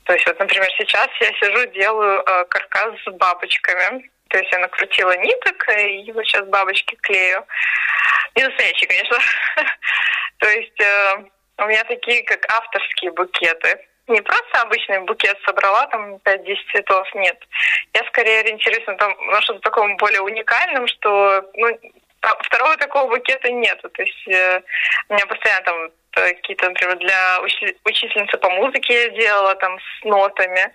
То 0.04 0.14
есть 0.14 0.26
вот, 0.26 0.38
например, 0.38 0.68
сейчас 0.78 1.08
я 1.20 1.28
сижу, 1.34 1.66
делаю 1.72 2.20
э, 2.20 2.44
каркас 2.46 2.94
с 3.06 3.10
бабочками. 3.12 4.10
То 4.28 4.38
есть 4.38 4.50
я 4.50 4.58
накрутила 4.60 5.16
ниток, 5.18 5.68
и 5.78 6.10
вот 6.12 6.24
сейчас 6.24 6.46
бабочки 6.46 6.96
клею. 7.02 7.46
Не 8.34 8.44
настоящие, 8.44 8.88
конечно. 8.88 9.18
То 10.38 10.48
есть 10.48 10.80
у 11.58 11.66
меня 11.66 11.84
такие, 11.84 12.22
как 12.24 12.50
авторские 12.50 13.12
букеты. 13.12 13.78
Не 14.08 14.20
просто 14.20 14.60
обычный 14.62 15.00
букет 15.00 15.38
собрала, 15.44 15.86
там 15.86 16.16
5-10 16.16 16.56
цветов, 16.72 17.14
нет. 17.14 17.38
Я 17.94 18.04
скорее 18.08 18.40
ориентируюсь 18.40 18.86
на, 18.86 18.96
там, 18.96 19.14
на 19.26 19.40
что-то 19.42 19.60
таком 19.60 19.96
более 19.96 20.20
уникальном, 20.20 20.86
что 20.88 21.44
ну, 21.54 21.78
второго 22.42 22.76
такого 22.76 23.16
букета 23.16 23.50
нету. 23.50 23.88
То 23.90 24.02
есть 24.02 24.28
э, 24.28 24.62
у 25.08 25.14
меня 25.14 25.26
постоянно 25.26 25.62
там 25.62 25.90
какие-то, 26.12 26.68
например, 26.68 26.98
для 26.98 27.40
учительницы 27.40 28.36
по 28.38 28.50
музыке 28.50 29.04
я 29.04 29.08
делала 29.10 29.54
там 29.56 29.78
с 29.78 30.04
нотами. 30.04 30.72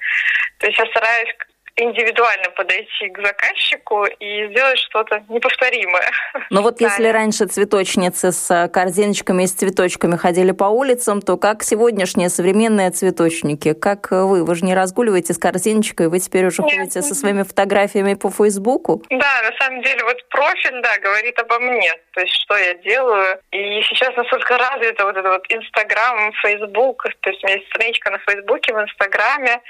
То 0.60 0.68
есть 0.68 0.80
я 0.80 0.86
стараюсь 0.88 1.30
индивидуально 1.78 2.50
подойти 2.50 3.10
к 3.10 3.20
заказчику 3.20 4.06
и 4.06 4.48
сделать 4.50 4.80
что-то 4.80 5.24
неповторимое. 5.30 6.12
Но 6.50 6.62
вот 6.62 6.82
если 6.82 7.08
раньше 7.08 7.46
цветочницы 7.46 8.32
с 8.32 8.68
корзиночками 8.74 9.44
и 9.44 9.48
с 9.48 9.54
цветочками 9.54 10.18
ходили 10.18 10.52
по 10.52 10.66
улицам, 10.66 11.22
то 11.22 11.38
как 11.38 11.64
сегодняшние 11.64 12.30
современные 12.30 12.90
цветочники? 12.90 13.74
Как 13.74 14.12
вы? 14.12 14.44
Вы 14.44 14.56
же 14.56 14.66
не 14.66 14.74
разгуливаете 14.74 15.34
с 15.34 15.38
корзиночкой, 15.38 16.10
вы 16.10 16.20
теперь 16.20 16.46
уже 16.48 16.64
Нет. 16.64 16.74
ходите 16.74 17.02
со 17.02 17.14
своими 17.14 17.44
фотографиями 17.44 18.16
по 18.16 18.32
Фейсбуку? 18.32 19.04
Да, 19.10 19.42
на 19.44 19.56
самом 19.60 19.82
деле 19.84 20.04
вот 20.04 20.18
профиль, 20.30 20.82
да, 20.82 20.98
говорит 21.00 21.38
обо 21.40 21.60
мне. 21.60 21.94
То 22.14 22.22
есть 22.22 22.34
что 22.42 22.58
я 22.58 22.74
делаю. 22.76 23.40
И 23.52 23.82
сейчас 23.84 24.16
настолько 24.16 24.58
развито 24.58 25.06
вот 25.06 25.16
это 25.16 25.30
вот 25.30 25.46
Инстаграм, 25.50 26.32
Фейсбук. 26.42 27.04
То 27.22 27.30
есть 27.30 27.44
у 27.44 27.48
меня 27.48 27.58
есть 27.58 27.70
страничка 27.70 28.10
на 28.10 28.20
Фейсбуке, 28.20 28.74
в 28.74 28.82
Инстаграме. 28.82 29.62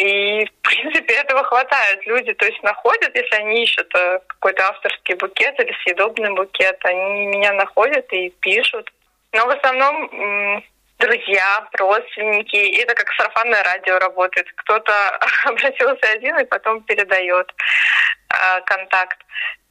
И, 0.00 0.46
в 0.46 0.52
принципе, 0.62 1.14
этого 1.14 1.44
хватает. 1.44 2.06
Люди, 2.06 2.32
то 2.32 2.46
есть, 2.46 2.62
находят, 2.62 3.14
если 3.14 3.34
они 3.36 3.62
ищут 3.62 3.94
э, 3.94 4.20
какой-то 4.26 4.68
авторский 4.68 5.14
букет 5.14 5.60
или 5.60 5.76
съедобный 5.82 6.34
букет, 6.34 6.78
они 6.84 7.26
меня 7.26 7.52
находят 7.52 8.10
и 8.12 8.30
пишут. 8.40 8.90
Но 9.32 9.46
в 9.46 9.50
основном 9.50 10.62
друзья, 11.00 11.66
родственники. 11.78 12.56
И 12.56 12.76
это 12.76 12.94
как 12.94 13.10
сарафанное 13.14 13.62
радио 13.62 13.98
работает. 13.98 14.46
Кто-то 14.56 14.92
обратился 15.44 16.12
один 16.12 16.38
и 16.38 16.44
потом 16.44 16.82
передает 16.82 17.52
э, 18.28 18.60
контакт. 18.66 19.18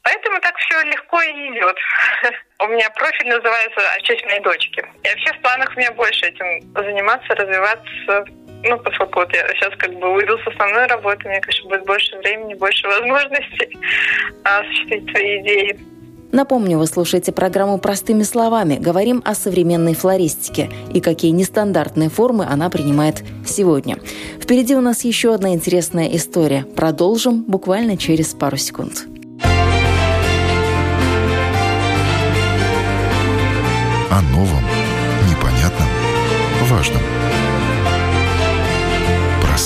Поэтому 0.02 0.40
так 0.40 0.56
все 0.56 0.82
легко 0.82 1.20
и 1.22 1.30
идет. 1.30 1.76
У 2.58 2.66
меня 2.68 2.88
профиль 2.90 3.28
называется 3.28 3.80
«А 3.94 4.00
честь 4.00 4.24
моей 4.24 4.40
дочки». 4.40 4.84
И 5.04 5.08
вообще 5.08 5.32
в 5.34 5.42
планах 5.42 5.70
у 5.74 5.78
меня 5.78 5.92
больше 5.92 6.26
этим 6.26 6.60
заниматься, 6.74 7.34
развиваться 7.34 8.24
ну, 8.62 8.78
поскольку 8.78 9.20
вот 9.20 9.32
я 9.32 9.46
сейчас 9.54 9.74
как 9.78 9.92
бы 9.98 10.12
уйду 10.14 10.36
с 10.38 10.46
основной 10.46 10.86
работы, 10.86 11.28
мне, 11.28 11.40
конечно, 11.40 11.68
будет 11.68 11.84
больше 11.86 12.16
времени, 12.18 12.54
больше 12.54 12.86
возможностей 12.86 13.78
осуществить 14.44 15.10
свои 15.10 15.40
идеи. 15.40 15.78
Напомню, 16.32 16.78
вы 16.78 16.86
слушаете 16.86 17.32
программу 17.32 17.78
«Простыми 17.78 18.22
словами». 18.22 18.76
Говорим 18.76 19.20
о 19.24 19.34
современной 19.34 19.94
флористике 19.94 20.70
и 20.92 21.00
какие 21.00 21.32
нестандартные 21.32 22.08
формы 22.08 22.46
она 22.48 22.70
принимает 22.70 23.24
сегодня. 23.44 23.96
Впереди 24.40 24.76
у 24.76 24.80
нас 24.80 25.04
еще 25.04 25.34
одна 25.34 25.54
интересная 25.54 26.06
история. 26.14 26.64
Продолжим 26.76 27.42
буквально 27.42 27.96
через 27.96 28.32
пару 28.34 28.58
секунд. 28.58 29.06
О 34.10 34.22
новом, 34.32 34.64
непонятном, 35.28 35.88
важном– 36.68 37.02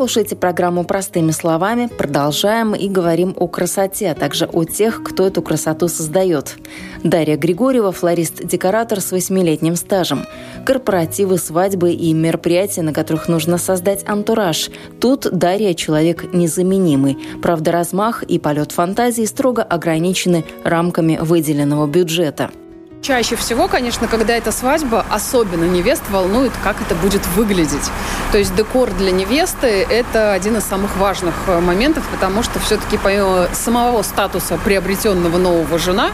Слушаете 0.00 0.34
программу 0.34 0.82
«Простыми 0.84 1.30
словами». 1.30 1.86
Продолжаем 1.86 2.74
и 2.74 2.88
говорим 2.88 3.34
о 3.36 3.46
красоте, 3.48 4.12
а 4.12 4.14
также 4.14 4.46
о 4.46 4.64
тех, 4.64 5.02
кто 5.02 5.26
эту 5.26 5.42
красоту 5.42 5.88
создает. 5.88 6.56
Дарья 7.04 7.36
Григорьева– 7.36 7.92
флорист-декоратор 7.92 9.02
с 9.02 9.12
восьмилетним 9.12 9.76
стажем. 9.76 10.24
Корпоративы, 10.64 11.36
свадьбы 11.36 11.92
и 11.92 12.14
мероприятия, 12.14 12.80
на 12.80 12.94
которых 12.94 13.28
нужно 13.28 13.58
создать 13.58 14.08
антураж. 14.08 14.70
Тут 15.02 15.28
Дарья– 15.30 15.74
человек 15.74 16.32
незаменимый. 16.32 17.18
Правда, 17.42 17.70
размах 17.70 18.22
и 18.22 18.38
полет 18.38 18.72
фантазии 18.72 19.26
строго 19.26 19.62
ограничены 19.62 20.46
рамками 20.64 21.18
выделенного 21.20 21.86
бюджета. 21.86 22.50
Чаще 23.02 23.34
всего, 23.34 23.66
конечно, 23.66 24.08
когда 24.08 24.34
это 24.36 24.52
свадьба, 24.52 25.06
особенно 25.08 25.64
невест 25.64 26.02
волнует, 26.10 26.52
как 26.62 26.82
это 26.82 26.94
будет 26.94 27.26
выглядеть. 27.28 27.90
То 28.30 28.36
есть 28.36 28.54
декор 28.54 28.90
для 28.90 29.10
невесты– 29.10 29.86
это 29.90 30.32
один 30.32 30.58
из 30.58 30.64
самых 30.64 30.94
важных 30.98 31.34
э, 31.46 31.60
моментов, 31.60 32.06
потому 32.10 32.42
что 32.42 32.58
все-таки 32.60 32.98
помимо 32.98 33.48
самого 33.54 34.02
статуса 34.02 34.58
приобретенного 34.62 35.38
нового 35.38 35.78
жена, 35.78 36.10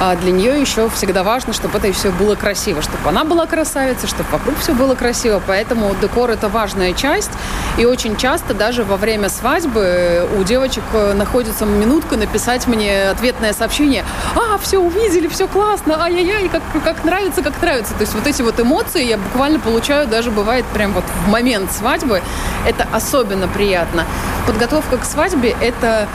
а, 0.00 0.16
для 0.16 0.32
нее 0.32 0.58
еще 0.58 0.88
всегда 0.88 1.22
важно, 1.22 1.52
чтобы 1.52 1.76
это 1.76 1.92
все 1.92 2.10
было 2.10 2.34
красиво, 2.36 2.80
чтобы 2.80 3.06
она 3.06 3.24
была 3.24 3.44
красавицей, 3.46 4.08
чтобы 4.08 4.28
вокруг 4.30 4.56
все 4.58 4.72
было 4.72 4.94
красиво. 4.94 5.42
Поэтому 5.46 5.94
декор– 6.00 6.30
это 6.30 6.48
важная 6.48 6.94
часть. 6.94 7.30
И 7.76 7.84
очень 7.84 8.16
часто 8.16 8.54
даже 8.54 8.82
во 8.82 8.96
время 8.96 9.28
свадьбы 9.28 10.26
у 10.38 10.42
девочек 10.42 10.84
э, 10.94 11.12
находится 11.12 11.66
минутка 11.66 12.16
написать 12.16 12.66
мне 12.66 13.10
ответное 13.10 13.52
сообщение. 13.52 14.04
А, 14.34 14.56
все 14.58 14.78
увидели, 14.78 15.28
все 15.28 15.46
классно, 15.46 16.02
а 16.02 16.13
ай-яй-яй, 16.16 16.48
как, 16.48 16.62
как 16.82 17.04
нравится, 17.04 17.42
как 17.42 17.60
нравится. 17.60 17.94
То 17.94 18.02
есть 18.02 18.14
вот 18.14 18.26
эти 18.26 18.42
вот 18.42 18.58
эмоции 18.60 19.04
я 19.04 19.18
буквально 19.18 19.58
получаю 19.58 20.06
даже 20.06 20.30
бывает 20.30 20.64
прям 20.66 20.92
вот 20.92 21.04
в 21.26 21.30
момент 21.30 21.72
свадьбы. 21.72 22.22
Это 22.66 22.86
особенно 22.92 23.48
приятно. 23.48 24.04
Подготовка 24.46 24.98
к 24.98 25.04
свадьбе– 25.04 25.56
это 25.60 26.08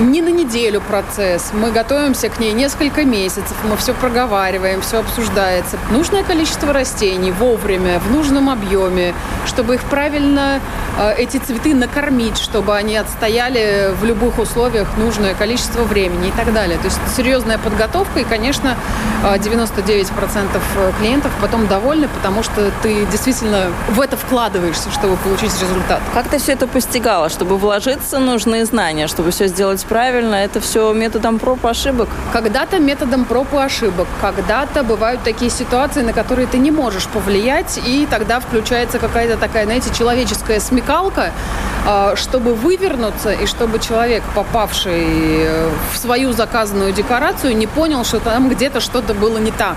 не 0.00 0.22
на 0.22 0.28
неделю 0.28 0.80
процесс. 0.80 1.50
Мы 1.52 1.70
готовимся 1.70 2.28
к 2.28 2.38
ней 2.38 2.52
несколько 2.52 3.04
месяцев, 3.04 3.56
мы 3.68 3.76
все 3.76 3.92
проговариваем, 3.92 4.80
все 4.80 5.00
обсуждается. 5.00 5.78
Нужное 5.90 6.24
количество 6.24 6.72
растений 6.72 7.32
вовремя, 7.32 7.98
в 8.00 8.10
нужном 8.10 8.48
объеме, 8.48 9.14
чтобы 9.46 9.74
их 9.74 9.82
правильно, 9.82 10.60
э, 10.98 11.14
эти 11.18 11.36
цветы 11.36 11.74
накормить, 11.74 12.38
чтобы 12.38 12.76
они 12.76 12.96
отстояли 12.96 13.94
в 14.00 14.04
любых 14.04 14.38
условиях 14.38 14.88
нужное 14.96 15.34
количество 15.34 15.82
времени 15.82 16.28
и 16.28 16.32
так 16.32 16.52
далее. 16.52 16.78
То 16.78 16.86
есть 16.86 16.98
серьезная 17.14 17.58
подготовка, 17.58 18.20
и, 18.20 18.24
конечно, 18.24 18.76
99% 19.40 20.60
э, 20.76 20.92
клиентов 20.98 21.32
потом 21.40 21.66
довольны, 21.66 22.08
потому 22.08 22.42
что 22.42 22.70
ты 22.82 23.06
действительно 23.06 23.72
в 23.88 24.00
это 24.00 24.16
вкладываешься, 24.16 24.90
чтобы 24.90 25.16
получить 25.16 25.52
результат. 25.60 26.00
Как 26.14 26.28
ты 26.28 26.38
все 26.38 26.52
это 26.52 26.66
постигала? 26.66 27.28
Чтобы 27.28 27.56
вложиться, 27.56 28.18
нужны 28.18 28.64
знания, 28.64 29.06
чтобы 29.06 29.30
все 29.30 29.48
сделать 29.48 29.84
правильно, 29.84 30.34
это 30.34 30.60
все 30.60 30.92
методом 30.92 31.38
проб 31.38 31.64
и 31.64 31.68
ошибок? 31.68 32.08
Когда-то 32.32 32.78
методом 32.78 33.24
проб 33.24 33.52
и 33.54 33.56
ошибок. 33.56 34.06
Когда-то 34.20 34.82
бывают 34.82 35.22
такие 35.22 35.50
ситуации, 35.50 36.02
на 36.02 36.12
которые 36.12 36.46
ты 36.46 36.58
не 36.58 36.70
можешь 36.70 37.06
повлиять, 37.06 37.80
и 37.84 38.06
тогда 38.10 38.40
включается 38.40 38.98
какая-то 38.98 39.36
такая, 39.36 39.64
знаете, 39.64 39.90
человеческая 39.94 40.60
смекалка, 40.60 41.32
а, 41.86 42.14
чтобы 42.16 42.54
вывернуться, 42.54 43.32
и 43.32 43.46
чтобы 43.46 43.78
человек, 43.78 44.22
попавший 44.34 45.04
э, 45.06 45.70
в 45.92 45.98
свою 45.98 46.32
заказанную 46.32 46.92
декорацию, 46.92 47.56
не 47.56 47.66
понял, 47.66 48.04
что 48.04 48.20
там 48.20 48.48
где-то 48.48 48.80
что-то 48.80 49.14
было 49.14 49.29
не 49.38 49.50
так. 49.50 49.76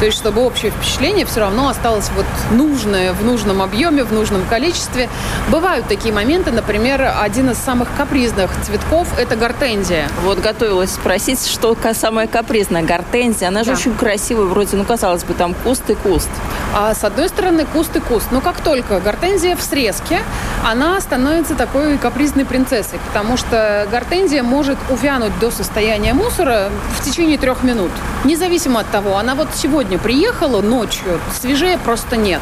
То 0.00 0.06
есть, 0.06 0.16
чтобы 0.16 0.42
общее 0.42 0.70
впечатление 0.70 1.26
все 1.26 1.40
равно 1.40 1.68
осталось 1.68 2.10
вот 2.16 2.24
нужное, 2.50 3.12
в 3.12 3.22
нужном 3.22 3.60
объеме, 3.60 4.02
в 4.02 4.12
нужном 4.12 4.46
количестве. 4.46 5.10
Бывают 5.50 5.86
такие 5.88 6.14
моменты, 6.14 6.50
например, 6.50 7.12
один 7.20 7.50
из 7.50 7.58
самых 7.58 7.88
капризных 7.98 8.50
цветков– 8.62 9.08
это 9.18 9.36
гортензия. 9.36 10.08
Вот 10.24 10.40
готовилась 10.40 10.90
спросить, 10.90 11.46
что 11.46 11.76
самая 11.92 12.26
капризная 12.26 12.82
гортензия. 12.82 13.48
Она 13.48 13.60
же 13.62 13.72
да. 13.72 13.76
очень 13.76 13.94
красивая, 13.94 14.46
вроде, 14.46 14.78
ну, 14.78 14.84
казалось 14.84 15.24
бы, 15.24 15.34
там 15.34 15.52
куст 15.52 15.88
и 15.90 15.94
куст. 15.94 16.30
А 16.74 16.94
с 16.94 17.04
одной 17.04 17.28
стороны, 17.28 17.66
куст 17.66 17.94
и 17.94 18.00
куст. 18.00 18.28
Но 18.30 18.40
как 18.40 18.60
только 18.62 19.00
гортензия 19.00 19.54
в 19.54 19.60
срезке, 19.60 20.22
она 20.64 20.98
становится 21.00 21.54
такой 21.54 21.98
капризной 21.98 22.46
принцессой, 22.46 22.98
потому 23.06 23.36
что 23.36 23.86
гортензия 23.90 24.42
может 24.42 24.78
увянуть 24.88 25.38
до 25.40 25.50
состояния 25.50 26.14
мусора 26.14 26.70
в 26.98 27.04
течение 27.04 27.36
трех 27.36 27.62
минут. 27.62 27.90
Независимо 28.24 28.80
от 28.80 28.90
того, 28.90 29.18
она 29.18 29.34
вот 29.34 29.48
сегодня 29.54 29.89
сегодня 29.90 29.98
приехала 30.04 30.62
ночью, 30.62 31.20
свежее 31.32 31.76
просто 31.76 32.16
нет. 32.16 32.40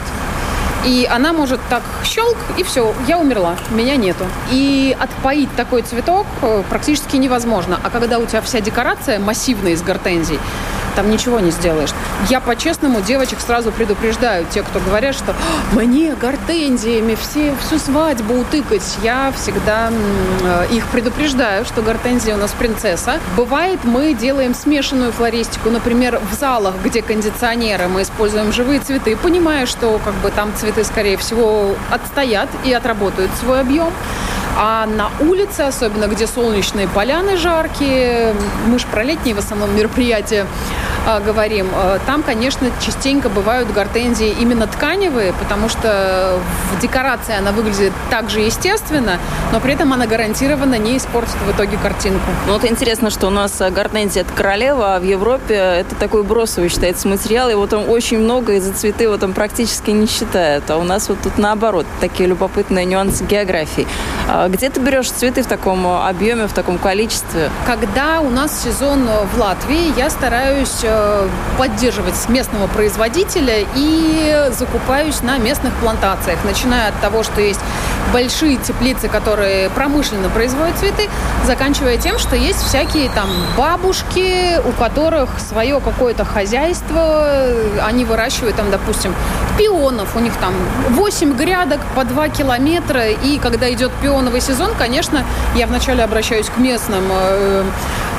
И 0.85 1.09
она 1.11 1.33
может 1.33 1.61
так 1.71 1.83
щелк, 2.05 2.37
и 2.59 2.63
все, 2.63 2.95
я 3.07 3.19
умерла, 3.19 3.57
меня 3.71 3.97
нету. 3.97 4.25
И 4.51 4.95
отпоить 5.01 5.49
такой 5.57 5.81
цветок 5.81 6.27
э, 6.43 6.63
практически 6.69 7.17
невозможно. 7.17 7.81
А 7.83 7.89
когда 7.89 8.19
у 8.19 8.27
тебя 8.27 8.43
вся 8.43 8.61
декорация 8.61 9.19
массивная 9.19 9.73
из 9.73 9.83
гортензий, 9.83 10.39
там 10.99 11.13
ничего 11.13 11.39
не 11.39 11.53
сделаешь. 11.53 11.91
Я 12.29 12.41
по-честному 12.41 13.01
девочек 13.01 13.39
сразу 13.39 13.71
предупреждаю, 13.71 14.47
те, 14.51 14.65
кто 14.65 14.81
говорят, 14.81 15.15
что 15.15 15.33
мне 15.71 16.17
гортензиями 16.17 17.15
все, 17.15 17.55
всю 17.63 17.79
свадьбу 17.79 18.35
утыкать. 18.35 18.97
Я 19.05 19.33
всегда 19.37 19.93
э, 19.93 20.67
их 20.73 20.85
предупреждаю, 20.89 21.65
что 21.65 21.83
гортензия 21.83 22.35
у 22.35 22.39
нас 22.39 22.51
принцесса. 22.51 23.21
Бывает, 23.37 23.79
мы 23.85 24.13
делаем 24.13 24.57
смешанную 24.57 25.13
флористику, 25.13 25.71
например, 25.71 26.21
в 26.33 26.35
залах, 26.35 26.75
где 26.85 27.01
кондиционеры, 27.01 27.87
мы 27.87 28.03
используем 28.03 28.53
живые 28.53 28.81
цветы, 28.81 29.17
понимая, 29.17 29.67
что 29.67 30.01
как 30.05 30.15
бы 30.15 30.33
там 30.33 30.53
цветы, 30.57 30.83
скорее 30.83 31.17
всего, 31.17 31.77
отстоят 31.93 32.49
и 32.65 32.73
отработают 32.73 33.31
свой 33.41 33.61
объем. 33.61 33.93
А 34.61 34.87
на 34.87 35.11
улице, 35.21 35.61
особенно 35.61 36.09
где 36.09 36.27
солнечные 36.27 36.89
поляны 36.89 37.37
жаркие, 37.37 38.35
мы 38.67 38.81
же 38.81 38.87
про 38.89 39.05
летние 39.05 39.37
в 39.37 39.39
основном 39.39 39.75
мероприятия 39.77 40.47
а, 41.07 41.21
говорим, 41.21 41.69
а, 41.73 41.99
там, 42.05 42.23
конечно, 42.23 42.69
частенько 42.85 43.31
бывают 43.31 43.73
гортензии 43.73 44.29
именно 44.41 44.67
тканевые, 44.67 45.33
потому 45.33 45.69
что 45.69 46.39
в 46.75 46.81
декорации 46.83 47.35
она 47.35 47.53
выглядит 47.53 47.93
так 48.11 48.29
же 48.29 48.41
естественно, 48.41 49.19
но 49.53 49.61
при 49.61 49.73
этом 49.73 49.93
она 49.95 50.07
гарантированно 50.07 50.75
не 50.75 50.99
испортит 50.99 51.37
в 51.47 51.51
итоге 51.51 51.79
картинку. 51.79 52.31
Ну 52.47 52.53
вот 52.53 52.65
интересно, 52.65 53.11
что 53.11 53.29
у 53.29 53.31
нас 53.31 53.59
гортензия 53.59 54.23
это 54.23 54.33
королева, 54.35 54.97
а 54.97 55.01
в 55.01 55.05
Европе 55.05 55.55
это 55.55 55.95
такой 55.95 56.25
бросовый 56.25 56.69
считается 56.69 57.09
материал, 57.09 57.49
его 57.49 57.67
там 57.67 57.89
очень 57.89 58.19
много, 58.19 58.55
и 58.55 58.61
за 58.61 58.75
цветы 58.75 59.05
его 59.05 59.17
там 59.17 59.33
практически 59.33 59.91
не 59.91 60.07
считают. 60.07 60.69
А 60.69 60.77
у 60.77 60.83
нас 60.83 61.09
вот 61.09 61.23
тут 61.23 61.39
наоборот, 61.39 61.87
такие 62.01 62.29
любопытные 62.29 62.85
нюансы 62.85 63.25
географии. 63.25 63.87
Где 64.49 64.71
ты 64.71 64.81
берешь 64.81 65.11
цветы 65.11 65.43
в 65.43 65.47
таком 65.47 65.87
объеме, 65.87 66.49
в 66.49 66.55
таком 66.55 66.79
количестве? 66.79 67.51
Когда 67.67 68.21
у 68.21 68.31
нас 68.31 68.63
сезон 68.63 69.07
в 69.07 69.39
Латвии, 69.39 69.93
я 69.99 70.09
стараюсь 70.09 70.81
э, 70.83 71.29
поддерживать 71.59 72.15
местного 72.31 72.67
производителя 72.67 73.67
и 73.77 74.49
закупаюсь 74.51 75.21
на 75.21 75.37
местных 75.37 75.75
плантациях, 75.75 76.39
начиная 76.45 76.89
от 76.89 76.99
того, 77.03 77.23
что 77.25 77.43
есть 77.43 77.61
большие 78.11 78.57
теплицы, 78.57 79.09
которые 79.09 79.69
промышленно 79.69 80.31
производят 80.31 80.79
цветы, 80.79 81.11
заканчивая 81.45 81.99
тем, 81.99 82.19
что 82.19 82.35
есть 82.35 82.63
всякие 82.63 83.11
там 83.11 83.29
бабушки, 83.57 84.59
у 84.67 84.73
которых 84.73 85.29
свое 85.41 85.79
какое-то 85.79 86.25
хозяйство, 86.25 87.53
они 87.83 88.07
выращивают 88.07 88.57
там, 88.57 88.71
допустим, 88.71 89.15
пионов, 89.59 90.17
у 90.17 90.21
них 90.21 90.33
там 90.37 90.55
8 90.91 91.35
грядок 91.37 91.81
по 91.95 92.05
2 92.05 92.29
километра, 92.29 93.09
и 93.09 93.39
когда 93.39 93.71
идет 93.73 93.93
пионовый 94.01 94.41
сезон, 94.41 94.71
конечно, 94.79 95.25
я 95.57 95.67
вначале 95.67 96.05
обращаюсь 96.05 96.49
к 96.49 96.59
местным, 96.59 97.05
э, 97.11 97.65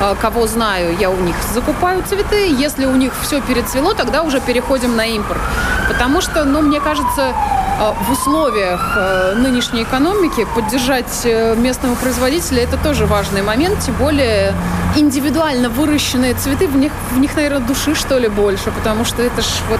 э, 0.02 0.16
кого 0.22 0.48
знаю, 0.48 0.98
я 1.00 1.10
у 1.10 1.16
них 1.16 1.36
закупаю 1.54 2.04
цветы, 2.04 2.54
если 2.66 2.86
у 2.86 2.96
них 2.96 3.14
все 3.22 3.42
перецвело, 3.42 3.94
тогда 3.94 4.24
уже 4.24 4.42
переходим 4.42 4.96
на 4.96 5.06
импорт. 5.06 5.42
Потому 5.88 6.22
что, 6.22 6.44
ну, 6.44 6.62
мне 6.62 6.80
кажется, 6.82 7.34
в 7.80 8.12
условиях 8.12 8.98
нынешней 9.36 9.84
экономики 9.84 10.46
поддержать 10.56 11.26
местного 11.58 11.96
производителя 11.96 12.64
это 12.64 12.78
тоже 12.78 13.06
важный 13.06 13.42
момент, 13.42 13.80
тем 13.80 13.96
более 13.96 14.54
индивидуально 14.96 15.70
выращенные 15.70 16.34
цветы, 16.34 16.68
в 16.68 16.76
них, 16.76 16.92
в 17.12 17.20
них, 17.20 17.36
наверное, 17.36 17.60
души, 17.60 17.96
что 17.96 18.18
ли, 18.18 18.28
больше, 18.28 18.72
потому 18.72 19.06
что 19.06 19.22
это 19.22 19.42
ж 19.42 19.46
вот 19.70 19.80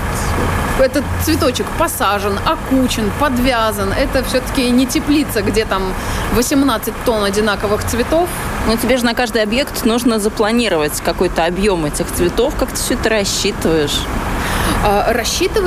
этот 0.80 1.04
цветочек 1.26 1.66
посажен, 1.78 2.40
окучен, 2.46 3.12
подвязан. 3.20 3.92
Это 3.92 4.24
все-таки 4.24 4.70
не 4.70 4.86
теплица, 4.86 5.42
где 5.42 5.66
там 5.66 5.94
18 6.36 6.94
тонн 7.06 7.26
одинаковых 7.26 7.84
цветов. 7.84 8.30
Но 8.68 8.78
тебе 8.78 8.96
же 8.96 9.04
на 9.04 9.14
каждый 9.14 9.44
объект 9.44 9.84
нужно 9.84 10.20
запланировать 10.20 11.02
какой-то 11.02 11.46
объем 11.46 11.86
этих 11.86 12.10
цветов. 12.12 12.54
Как 12.58 12.70
ты 12.70 12.76
все 12.78 12.94
это 12.94 13.10
рассчитываешь? 13.10 14.00
А. 14.84 15.12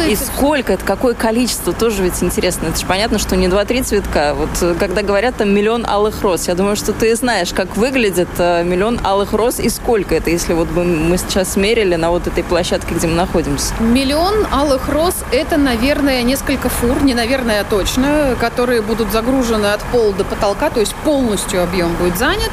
И 0.09 0.17
сколько 0.17 0.73
это, 0.73 0.85
какое 0.85 1.15
количество, 1.15 1.73
тоже 1.73 2.03
ведь 2.03 2.23
интересно. 2.23 2.69
Это 2.69 2.79
же 2.79 2.87
понятно, 2.87 3.19
что 3.19 3.37
не 3.37 3.47
2-3 3.47 3.83
цветка. 3.85 4.35
Вот 4.35 4.51
э, 4.63 4.75
когда 4.79 5.03
говорят 5.03 5.37
там 5.37 5.55
миллион 5.55 5.87
алых 5.87 6.23
роз, 6.23 6.49
я 6.49 6.55
думаю, 6.55 6.77
что 6.77 6.93
ты 6.93 7.15
знаешь, 7.15 7.53
как 7.53 7.77
выглядит 7.77 8.29
э, 8.39 8.65
миллион 8.65 9.01
алых 9.05 9.33
роз 9.33 9.61
и 9.61 9.69
сколько 9.69 10.15
это, 10.15 10.31
если 10.31 10.55
вот 10.55 10.69
бы 10.69 10.85
мы 10.85 11.19
сейчас 11.19 11.57
мерили 11.57 11.97
на 11.97 12.11
вот 12.11 12.27
этой 12.27 12.43
площадке, 12.43 12.95
где 12.95 13.07
мы 13.07 13.15
находимся. 13.15 13.75
Миллион 13.81 14.47
алых 14.51 14.89
роз– 14.89 15.15
это, 15.33 15.57
наверное, 15.57 16.23
несколько 16.23 16.69
фур, 16.69 17.03
не 17.03 17.15
наверное, 17.15 17.61
а 17.61 17.65
точно, 17.65 18.37
которые 18.41 18.83
будут 18.83 19.13
загружены 19.13 19.67
от 19.67 19.83
пола 19.85 20.13
до 20.13 20.25
потолка, 20.25 20.71
то 20.71 20.81
есть 20.81 20.95
полностью 21.05 21.63
объем 21.63 21.95
будет 21.97 22.19
занят. 22.19 22.51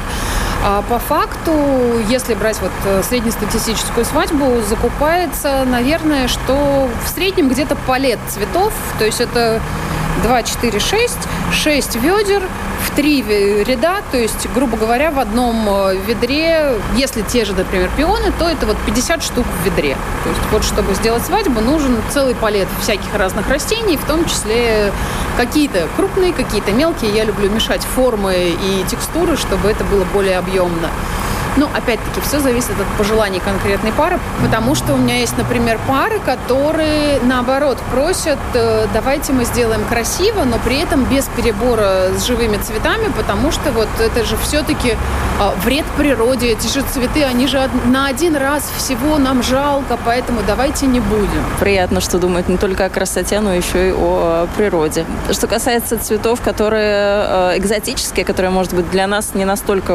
А 0.62 0.82
по 0.82 0.98
факту, 0.98 1.52
если 2.08 2.34
брать 2.34 2.60
вот 2.60 2.72
э, 2.84 3.02
среднестатистическую 3.02 4.04
свадьбу, 4.04 4.60
закупается, 4.68 5.64
наверное, 5.64 6.28
что 6.28 6.88
в 7.04 7.08
среднем 7.08 7.48
где-то 7.48 7.76
палет 7.86 8.18
цветов, 8.28 8.74
то 8.98 9.06
есть 9.06 9.22
это 9.22 9.60
2, 10.22 10.42
4, 10.42 10.78
6, 10.78 11.18
6 11.52 11.96
ведер 11.96 12.42
в 12.84 12.96
три 12.96 13.22
ряда, 13.22 14.02
то 14.10 14.18
есть, 14.18 14.48
грубо 14.54 14.76
говоря, 14.76 15.10
в 15.10 15.18
одном 15.18 15.68
э, 15.68 15.96
ведре, 16.06 16.74
если 16.96 17.22
те 17.22 17.44
же, 17.44 17.54
например, 17.54 17.90
пионы, 17.96 18.32
то 18.38 18.48
это 18.48 18.66
вот 18.66 18.76
50 18.86 19.22
штук 19.22 19.44
в 19.44 19.64
ведре. 19.64 19.96
То 20.24 20.28
есть 20.30 20.40
вот 20.50 20.64
чтобы 20.64 20.94
сделать 20.94 21.24
свадьбу, 21.24 21.60
нужен 21.60 21.96
целый 22.10 22.34
палет 22.34 22.68
всяких 22.80 23.14
разных 23.14 23.48
растений, 23.48 23.96
в 23.96 24.04
том 24.04 24.24
числе 24.24 24.92
какие-то 25.36 25.88
крупные, 25.96 26.32
какие-то 26.32 26.72
мелкие. 26.72 27.14
Я 27.14 27.24
люблю 27.24 27.50
мешать 27.50 27.82
формы 27.82 28.34
и 28.34 28.84
текстуры, 28.88 29.36
чтобы 29.36 29.68
это 29.68 29.84
было 29.84 30.04
более 30.04 30.38
объемно. 30.38 30.88
Ну, 31.60 31.68
опять-таки, 31.74 32.22
все 32.22 32.40
зависит 32.40 32.70
от 32.70 32.86
пожеланий 32.96 33.38
конкретной 33.38 33.92
пары, 33.92 34.18
потому 34.42 34.74
что 34.74 34.94
у 34.94 34.96
меня 34.96 35.18
есть, 35.18 35.36
например, 35.36 35.78
пары, 35.86 36.18
которые, 36.18 37.20
наоборот, 37.22 37.76
просят, 37.92 38.38
э, 38.54 38.86
давайте 38.94 39.34
мы 39.34 39.44
сделаем 39.44 39.84
красиво, 39.84 40.44
но 40.44 40.58
при 40.58 40.80
этом 40.80 41.04
без 41.04 41.26
перебора 41.36 42.12
с 42.16 42.24
живыми 42.24 42.56
цветами, 42.56 43.12
потому 43.14 43.52
что 43.52 43.72
вот 43.72 43.88
это 43.98 44.24
же 44.24 44.38
все-таки 44.38 44.96
а, 45.38 45.54
вред 45.62 45.84
природе, 45.98 46.52
эти 46.52 46.66
же 46.66 46.80
цветы, 46.80 47.24
они 47.24 47.46
же 47.46 47.68
на 47.84 48.06
один 48.06 48.36
раз 48.36 48.62
всего 48.78 49.18
нам 49.18 49.42
жалко, 49.42 49.98
поэтому 50.02 50.40
давайте 50.46 50.86
не 50.86 51.00
будем. 51.00 51.44
Приятно, 51.58 52.00
что 52.00 52.18
думают 52.18 52.48
не 52.48 52.56
только 52.56 52.86
о 52.86 52.88
красоте, 52.88 53.40
но 53.40 53.52
еще 53.52 53.88
и 53.88 53.92
о 53.92 54.48
природе. 54.56 55.04
Что 55.30 55.46
касается 55.46 55.98
цветов, 55.98 56.40
которые 56.40 57.52
э, 57.52 57.58
экзотические, 57.58 58.24
которые, 58.24 58.50
может 58.50 58.72
быть, 58.72 58.90
для 58.90 59.06
нас 59.06 59.34
не 59.34 59.44
настолько 59.44 59.92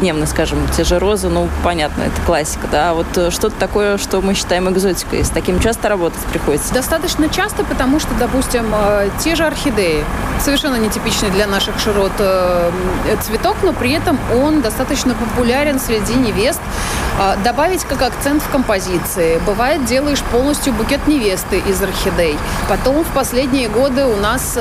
повседневно, 0.00 0.26
скажем, 0.26 0.58
те 0.74 0.82
же 0.82 0.98
розы, 0.98 1.28
ну, 1.28 1.48
понятно, 1.62 2.04
это 2.04 2.22
классика, 2.24 2.66
да, 2.72 2.90
а 2.90 2.94
вот 2.94 3.06
э, 3.16 3.30
что-то 3.30 3.54
такое, 3.56 3.98
что 3.98 4.22
мы 4.22 4.32
считаем 4.32 4.66
экзотикой, 4.70 5.22
с 5.24 5.28
таким 5.28 5.60
часто 5.60 5.90
работать 5.90 6.20
приходится? 6.32 6.72
Достаточно 6.72 7.28
часто, 7.28 7.64
потому 7.64 8.00
что, 8.00 8.08
допустим, 8.18 8.64
э, 8.72 9.10
те 9.22 9.34
же 9.34 9.44
орхидеи, 9.44 10.02
совершенно 10.42 10.76
нетипичный 10.76 11.28
для 11.28 11.46
наших 11.46 11.78
широт 11.78 12.12
э, 12.18 12.70
цветок, 13.20 13.56
но 13.62 13.74
при 13.74 13.92
этом 13.92 14.18
он 14.42 14.62
достаточно 14.62 15.14
популярен 15.14 15.78
среди 15.78 16.14
невест. 16.14 16.60
Добавить 17.44 17.84
как 17.84 18.00
акцент 18.00 18.42
в 18.42 18.48
композиции. 18.48 19.38
Бывает, 19.44 19.84
делаешь 19.84 20.22
полностью 20.32 20.72
букет 20.72 21.06
невесты 21.06 21.58
из 21.58 21.82
орхидей. 21.82 22.38
Потом 22.66 23.04
в 23.04 23.08
последние 23.08 23.68
годы 23.68 24.06
у 24.06 24.16
нас 24.16 24.58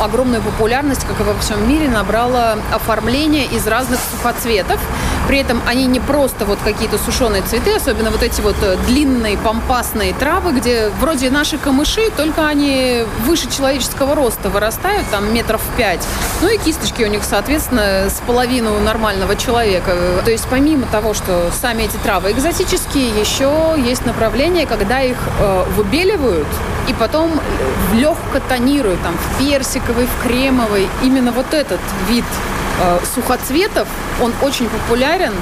огромную 0.00 0.42
популярность, 0.42 1.06
как 1.06 1.20
и 1.20 1.22
во 1.22 1.38
всем 1.38 1.68
мире, 1.68 1.88
набрало 1.88 2.58
оформление 2.72 3.44
из 3.44 3.68
разных 3.68 4.00
сухоцветов 4.10 4.63
цветов. 4.64 4.80
При 5.28 5.38
этом 5.38 5.62
они 5.66 5.86
не 5.86 6.00
просто 6.00 6.44
вот 6.44 6.58
какие-то 6.62 6.98
сушеные 6.98 7.42
цветы, 7.42 7.74
особенно 7.74 8.10
вот 8.10 8.22
эти 8.22 8.40
вот 8.40 8.56
э, 8.62 8.76
длинные 8.86 9.38
помпасные 9.38 10.12
травы, 10.12 10.52
где 10.52 10.90
вроде 11.00 11.30
наши 11.30 11.56
камыши, 11.56 12.10
только 12.16 12.46
они 12.46 13.04
выше 13.24 13.50
человеческого 13.50 14.14
роста 14.14 14.50
вырастают, 14.50 15.06
там 15.10 15.32
метров 15.32 15.62
пять. 15.76 16.06
Ну 16.42 16.48
и 16.48 16.58
кисточки 16.58 17.02
у 17.02 17.08
них, 17.08 17.22
соответственно, 17.24 18.10
с 18.10 18.20
половину 18.26 18.78
нормального 18.80 19.34
человека. 19.36 19.96
То 20.24 20.30
есть 20.30 20.46
помимо 20.50 20.86
того, 20.86 21.14
что 21.14 21.50
сами 21.58 21.84
эти 21.84 21.96
травы 21.96 22.32
экзотические, 22.32 23.08
еще 23.18 23.74
есть 23.78 24.04
направление, 24.04 24.66
когда 24.66 25.00
их 25.00 25.16
э, 25.40 25.64
выбеливают 25.76 26.46
и 26.88 26.92
потом 26.92 27.30
легко 27.94 28.40
тонируют, 28.48 29.00
там, 29.02 29.16
в 29.16 29.38
персиковый, 29.38 30.06
в 30.06 30.22
кремовый. 30.22 30.88
Именно 31.02 31.32
вот 31.32 31.54
этот 31.54 31.80
вид 32.08 32.24
Э, 32.80 32.98
сухоцветов, 33.14 33.88
он 34.20 34.32
очень 34.42 34.68
популярен. 34.68 35.32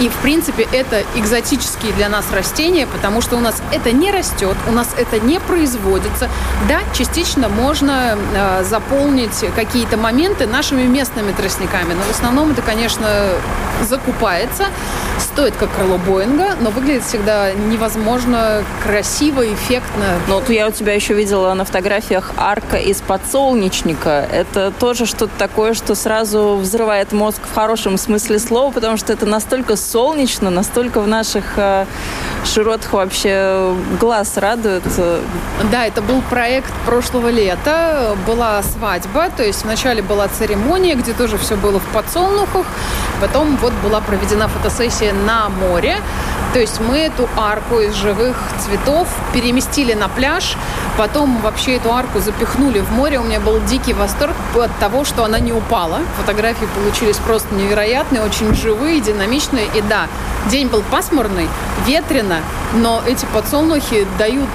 И, 0.00 0.08
в 0.08 0.14
принципе, 0.16 0.66
это 0.72 1.02
экзотические 1.14 1.92
для 1.92 2.08
нас 2.08 2.30
растения, 2.32 2.86
потому 2.86 3.20
что 3.20 3.36
у 3.36 3.40
нас 3.40 3.62
это 3.72 3.92
не 3.92 4.10
растет, 4.10 4.56
у 4.68 4.72
нас 4.72 4.88
это 4.96 5.20
не 5.20 5.38
производится. 5.38 6.28
Да, 6.68 6.80
частично 6.92 7.48
можно 7.48 8.16
э, 8.34 8.64
заполнить 8.64 9.44
какие-то 9.54 9.96
моменты 9.96 10.46
нашими 10.46 10.82
местными 10.82 11.32
тростниками, 11.32 11.92
но 11.92 12.02
в 12.02 12.10
основном 12.10 12.52
это, 12.52 12.62
конечно, 12.62 13.06
закупается, 13.88 14.66
стоит 15.20 15.54
как 15.56 15.74
крыло 15.74 15.98
Боинга, 15.98 16.56
но 16.60 16.70
выглядит 16.70 17.04
всегда 17.04 17.52
невозможно 17.52 18.64
красиво, 18.84 19.46
эффектно. 19.52 20.04
Ну, 20.28 20.34
вот 20.34 20.48
я 20.50 20.68
у 20.68 20.70
тебя 20.70 20.94
еще 20.94 21.14
видела 21.14 21.54
на 21.54 21.64
фотографиях 21.64 22.32
арка 22.36 22.76
из 22.76 23.00
подсолнечника. 23.00 24.26
Это 24.30 24.72
тоже 24.78 25.06
что-то 25.06 25.32
такое, 25.38 25.74
что 25.74 25.94
сразу 25.94 26.56
взрывает 26.56 27.12
мозг 27.12 27.40
в 27.50 27.54
хорошем 27.54 27.98
смысле 27.98 28.38
слова, 28.38 28.70
потому 28.72 28.96
что 28.96 29.12
это 29.12 29.26
настолько 29.26 29.71
настолько 29.72 29.76
солнечно, 29.76 30.50
настолько 30.50 31.00
в 31.00 31.08
наших 31.08 31.44
э, 31.56 31.86
широтах 32.44 32.92
вообще 32.92 33.74
глаз 34.00 34.36
радует. 34.36 34.82
Да, 35.70 35.86
это 35.86 36.02
был 36.02 36.22
проект 36.30 36.72
прошлого 36.86 37.28
лета. 37.28 38.16
Была 38.26 38.62
свадьба, 38.62 39.30
то 39.36 39.42
есть 39.42 39.64
вначале 39.64 40.02
была 40.02 40.28
церемония, 40.28 40.94
где 40.94 41.12
тоже 41.12 41.38
все 41.38 41.56
было 41.56 41.78
в 41.78 41.84
подсолнухах. 41.92 42.66
Потом 43.20 43.56
вот 43.56 43.72
была 43.82 44.00
проведена 44.00 44.48
фотосессия 44.48 45.12
на 45.12 45.48
море. 45.48 45.96
То 46.52 46.60
есть 46.60 46.80
мы 46.80 46.98
эту 46.98 47.28
арку 47.36 47.80
из 47.80 47.94
живых 47.94 48.36
цветов 48.60 49.08
переместили 49.32 49.94
на 49.94 50.08
пляж, 50.08 50.56
потом 50.98 51.40
вообще 51.40 51.76
эту 51.76 51.90
арку 51.94 52.20
запихнули 52.20 52.80
в 52.80 52.90
море. 52.92 53.18
У 53.20 53.24
меня 53.24 53.40
был 53.40 53.58
дикий 53.60 53.94
восторг 53.94 54.34
от 54.54 54.70
того, 54.78 55.04
что 55.04 55.24
она 55.24 55.38
не 55.38 55.52
упала. 55.52 56.00
Фотографии 56.18 56.68
получились 56.76 57.16
просто 57.16 57.54
невероятные, 57.54 58.22
очень 58.22 58.54
живые, 58.54 59.00
динамичные. 59.00 59.61
И 59.74 59.80
да, 59.82 60.08
день 60.50 60.68
был 60.68 60.82
пасмурный, 60.90 61.48
ветрено, 61.86 62.38
но 62.74 63.02
эти 63.06 63.26
подсолнухи 63.26 64.06
дают 64.18 64.48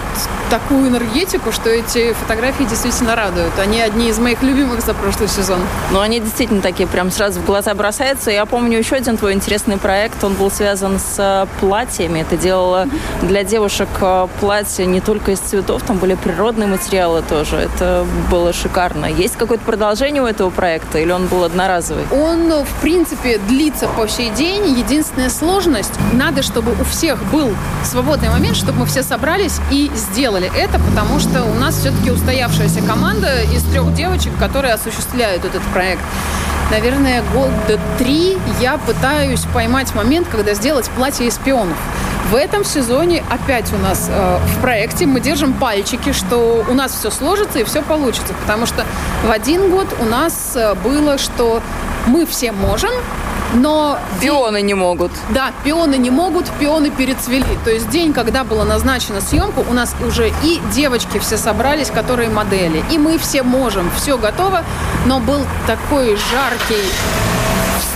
такую 0.49 0.89
энергетику, 0.89 1.51
что 1.51 1.69
эти 1.69 2.13
фотографии 2.13 2.63
действительно 2.63 3.15
радуют. 3.15 3.57
Они 3.59 3.81
одни 3.81 4.09
из 4.09 4.17
моих 4.17 4.41
любимых 4.41 4.81
за 4.81 4.93
прошлый 4.93 5.27
сезон. 5.27 5.59
Ну, 5.91 5.99
они 5.99 6.19
действительно 6.19 6.61
такие 6.61 6.87
прям 6.87 7.11
сразу 7.11 7.41
в 7.41 7.45
глаза 7.45 7.73
бросаются. 7.73 8.31
Я 8.31 8.45
помню 8.45 8.77
еще 8.77 8.95
один 8.95 9.17
твой 9.17 9.33
интересный 9.33 9.77
проект. 9.77 10.23
Он 10.23 10.33
был 10.33 10.49
связан 10.49 10.99
с 10.99 11.15
э, 11.17 11.47
платьями. 11.59 12.25
Ты 12.29 12.37
делала 12.37 12.87
для 13.21 13.43
девушек 13.43 13.89
э, 13.99 14.27
платья 14.39 14.85
не 14.85 15.01
только 15.01 15.31
из 15.31 15.39
цветов, 15.39 15.83
там 15.83 15.97
были 15.97 16.15
природные 16.15 16.67
материалы 16.67 17.23
тоже. 17.27 17.57
Это 17.57 18.05
было 18.31 18.53
шикарно. 18.53 19.05
Есть 19.05 19.35
какое-то 19.35 19.65
продолжение 19.65 20.23
у 20.23 20.25
этого 20.25 20.49
проекта 20.49 20.99
или 20.99 21.11
он 21.11 21.27
был 21.27 21.43
одноразовый? 21.43 22.05
Он, 22.11 22.63
в 22.63 22.81
принципе, 22.81 23.37
длится 23.37 23.87
по 23.89 24.07
сей 24.07 24.29
день. 24.29 24.65
Единственная 24.97 25.29
сложность, 25.29 25.93
надо, 26.13 26.41
чтобы 26.41 26.71
у 26.71 26.83
всех 26.83 27.23
был 27.25 27.51
свободный 27.83 28.29
момент, 28.29 28.57
чтобы 28.57 28.79
мы 28.79 28.85
все 28.87 29.03
собрались 29.03 29.59
и 29.69 29.91
сделали 29.93 30.51
это, 30.57 30.79
потому 30.79 31.19
что 31.19 31.43
у 31.43 31.53
нас 31.53 31.75
все-таки 31.75 32.09
устоявшаяся 32.09 32.81
команда 32.81 33.43
из 33.43 33.61
трех 33.61 33.93
девочек, 33.93 34.31
которые 34.39 34.73
осуществляют 34.73 35.45
этот 35.45 35.61
проект. 35.71 36.01
Наверное, 36.71 37.21
года 37.31 37.79
три 37.99 38.39
я 38.59 38.79
пытаюсь 38.79 39.41
поймать 39.53 39.93
момент, 39.93 40.29
когда 40.31 40.55
сделать 40.55 40.89
платье 40.89 41.27
из 41.27 41.37
пионов. 41.37 41.77
В 42.31 42.35
этом 42.35 42.65
сезоне 42.65 43.23
опять 43.29 43.71
у 43.73 43.77
нас 43.77 44.07
э, 44.09 44.39
в 44.47 44.61
проекте 44.61 45.05
мы 45.05 45.19
держим 45.19 45.53
пальчики, 45.53 46.11
что 46.11 46.65
у 46.67 46.73
нас 46.73 46.91
все 46.93 47.11
сложится 47.11 47.59
и 47.59 47.63
все 47.65 47.83
получится. 47.83 48.33
Потому 48.41 48.65
что 48.65 48.83
в 49.27 49.29
один 49.29 49.69
год 49.69 49.85
у 49.99 50.05
нас 50.05 50.53
э, 50.55 50.73
было, 50.73 51.19
что 51.19 51.61
мы 52.07 52.25
все 52.25 52.51
можем, 52.51 52.91
но... 53.53 53.97
Пионы 54.21 54.61
не 54.61 54.73
могут. 54.73 55.11
Да, 55.29 55.51
пионы 55.63 55.95
не 55.95 56.09
могут, 56.09 56.49
пионы 56.59 56.89
перецвели. 56.89 57.45
То 57.63 57.71
есть 57.71 57.89
день, 57.89 58.13
когда 58.13 58.43
была 58.43 58.65
назначена 58.65 59.21
съемка, 59.21 59.59
у 59.59 59.73
нас 59.73 59.95
уже 60.05 60.29
и 60.43 60.59
девочки 60.73 61.19
все 61.19 61.37
собрались, 61.37 61.89
которые 61.89 62.29
модели. 62.29 62.83
И 62.91 62.97
мы 62.97 63.17
все 63.17 63.43
можем, 63.43 63.89
все 63.97 64.17
готово, 64.17 64.63
но 65.05 65.19
был 65.19 65.41
такой 65.67 66.17
жаркий 66.31 67.36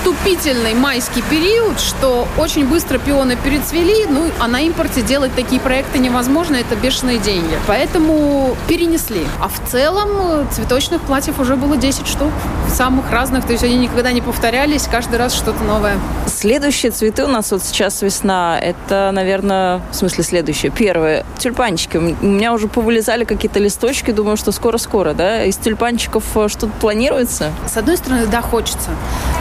вступительный 0.02 0.74
майский 0.74 1.22
период, 1.30 1.80
что 1.80 2.28
очень 2.38 2.66
быстро 2.68 2.98
пионы 2.98 3.36
перецвели, 3.36 4.08
ну, 4.10 4.32
а 4.40 4.48
на 4.48 4.60
импорте 4.62 5.04
делать 5.04 5.32
такие 5.36 5.62
проекты 5.62 6.00
невозможно, 6.00 6.56
это 6.56 6.76
бешеные 6.76 7.20
деньги. 7.20 7.56
Поэтому 7.68 8.56
перенесли. 8.68 9.28
А 9.40 9.48
в 9.48 9.70
целом 9.70 10.10
э, 10.12 10.46
цветочных 10.52 11.02
платьев 11.02 11.40
уже 11.40 11.56
было 11.56 11.78
10 11.78 12.08
штук, 12.08 12.32
самых 12.68 13.12
разных, 13.12 13.46
то 13.46 13.52
есть 13.52 13.64
они 13.64 13.78
никогда 13.78 14.12
не 14.12 14.22
повторялись, 14.22 14.88
каждый 14.90 15.20
раз 15.20 15.36
что-то 15.36 15.64
новое. 15.64 16.00
Следующие 16.26 16.92
цветы 16.92 17.24
у 17.26 17.28
нас 17.28 17.52
вот 17.52 17.64
сейчас 17.64 18.02
весна, 18.02 18.60
это, 18.60 19.12
наверное, 19.14 19.82
в 19.92 19.96
смысле 19.96 20.24
следующее, 20.24 20.72
первое, 20.72 21.26
тюльпанчики. 21.38 21.98
У 21.98 22.26
меня 22.26 22.54
уже 22.54 22.68
повылезали 22.68 23.24
какие-то 23.24 23.60
листочки, 23.60 24.10
думаю, 24.10 24.36
что 24.38 24.52
скоро-скоро, 24.52 25.14
да? 25.14 25.46
Из 25.46 25.58
тюльпанчиков 25.58 26.24
э, 26.36 26.48
что-то 26.48 26.74
планируется? 26.80 27.52
С 27.68 27.78
одной 27.78 27.98
стороны, 27.98 28.26
да, 28.26 28.42
хочется, 28.42 28.90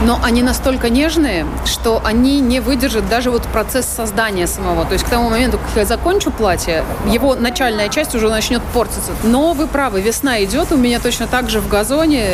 но 0.03 0.20
они 0.23 0.42
настолько 0.50 0.88
нежные, 0.90 1.46
что 1.64 2.02
они 2.04 2.40
не 2.40 2.58
выдержат 2.58 3.08
даже 3.08 3.30
вот 3.30 3.44
процесс 3.44 3.86
создания 3.86 4.48
самого. 4.48 4.84
То 4.84 4.94
есть 4.94 5.04
к 5.04 5.08
тому 5.08 5.30
моменту, 5.30 5.58
как 5.58 5.76
я 5.76 5.84
закончу 5.84 6.32
платье, 6.32 6.82
его 7.06 7.36
начальная 7.36 7.88
часть 7.88 8.16
уже 8.16 8.28
начнет 8.28 8.60
портиться. 8.74 9.12
Но 9.22 9.52
вы 9.52 9.68
правы, 9.68 10.00
весна 10.00 10.42
идет, 10.42 10.72
у 10.72 10.76
меня 10.76 10.98
точно 10.98 11.28
так 11.28 11.48
же 11.48 11.60
в 11.60 11.68
газоне 11.68 12.24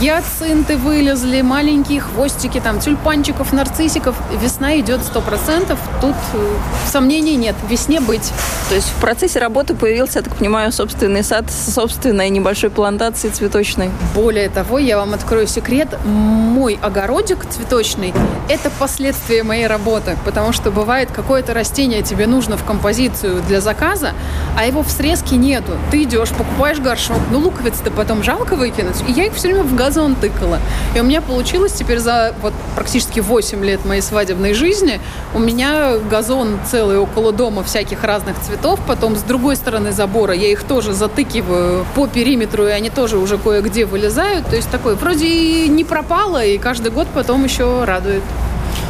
гиацинты 0.00 0.76
вылезли, 0.76 1.42
маленькие 1.42 2.00
хвостики, 2.00 2.60
там 2.60 2.78
тюльпанчиков, 2.78 3.52
нарциссиков. 3.52 4.14
Весна 4.40 4.78
идет 4.78 5.00
сто 5.02 5.20
процентов, 5.20 5.80
тут 6.00 6.14
э, 6.34 6.56
сомнений 6.92 7.34
нет, 7.34 7.56
весне 7.68 7.98
быть. 7.98 8.30
То 8.68 8.76
есть 8.76 8.88
в 8.88 9.00
процессе 9.00 9.40
работы 9.40 9.74
появился, 9.74 10.20
я 10.20 10.22
так 10.22 10.36
понимаю, 10.36 10.70
собственный 10.70 11.24
сад 11.24 11.50
с 11.50 11.74
собственной 11.74 12.28
небольшой 12.28 12.70
плантацией 12.70 13.34
цветочной? 13.34 13.90
Более 14.14 14.48
того, 14.48 14.78
я 14.78 14.96
вам 14.96 15.12
открою 15.12 15.48
секрет, 15.48 15.88
мой 16.04 16.78
огородик 16.80 17.40
цветочный 17.40 17.63
важный. 17.70 18.14
Это 18.48 18.70
последствия 18.70 19.42
моей 19.42 19.66
работы, 19.66 20.16
потому 20.24 20.52
что 20.52 20.70
бывает 20.70 21.10
какое-то 21.10 21.54
растение 21.54 22.02
тебе 22.02 22.26
нужно 22.26 22.56
в 22.56 22.64
композицию 22.64 23.42
для 23.42 23.60
заказа, 23.60 24.12
а 24.56 24.66
его 24.66 24.82
в 24.82 24.90
срезке 24.90 25.36
нету. 25.36 25.72
Ты 25.90 26.02
идешь, 26.02 26.30
покупаешь 26.30 26.78
горшок, 26.78 27.18
ну 27.30 27.38
луковиц-то 27.38 27.90
потом 27.90 28.22
жалко 28.22 28.56
выкинуть. 28.56 29.02
И 29.08 29.12
я 29.12 29.26
их 29.26 29.34
все 29.34 29.48
время 29.48 29.62
в 29.62 29.74
газон 29.74 30.14
тыкала. 30.14 30.58
И 30.94 31.00
у 31.00 31.04
меня 31.04 31.22
получилось 31.22 31.72
теперь 31.72 31.98
за 31.98 32.34
вот 32.42 32.52
практически 32.74 33.20
8 33.20 33.64
лет 33.64 33.84
моей 33.84 34.02
свадебной 34.02 34.54
жизни 34.54 35.00
у 35.34 35.38
меня 35.38 35.98
газон 36.10 36.58
целый 36.70 36.98
около 36.98 37.32
дома 37.32 37.64
всяких 37.64 38.04
разных 38.04 38.38
цветов. 38.40 38.78
Потом 38.86 39.16
с 39.16 39.22
другой 39.22 39.56
стороны 39.56 39.92
забора 39.92 40.34
я 40.34 40.48
их 40.48 40.64
тоже 40.64 40.92
затыкиваю 40.92 41.86
по 41.94 42.06
периметру, 42.06 42.66
и 42.66 42.70
они 42.70 42.90
тоже 42.90 43.18
уже 43.18 43.38
кое-где 43.38 43.84
вылезают. 43.84 44.46
То 44.46 44.56
есть 44.56 44.70
такой 44.70 44.94
вроде 44.96 45.68
не 45.68 45.84
пропало, 45.84 46.44
и 46.44 46.58
каждый 46.58 46.92
год 46.92 47.08
потом 47.14 47.44
еще 47.44 47.53
радует. 47.60 48.22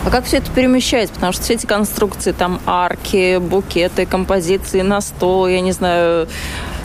А 0.04 0.10
как 0.10 0.24
все 0.24 0.38
это 0.38 0.50
перемещается? 0.50 1.14
Потому 1.14 1.32
что 1.32 1.42
все 1.42 1.54
эти 1.54 1.66
конструкции, 1.66 2.32
там 2.32 2.60
арки, 2.66 3.38
букеты, 3.38 4.06
композиции 4.06 4.82
на 4.82 5.00
стол, 5.00 5.46
я 5.46 5.60
не 5.60 5.72
знаю, 5.72 6.28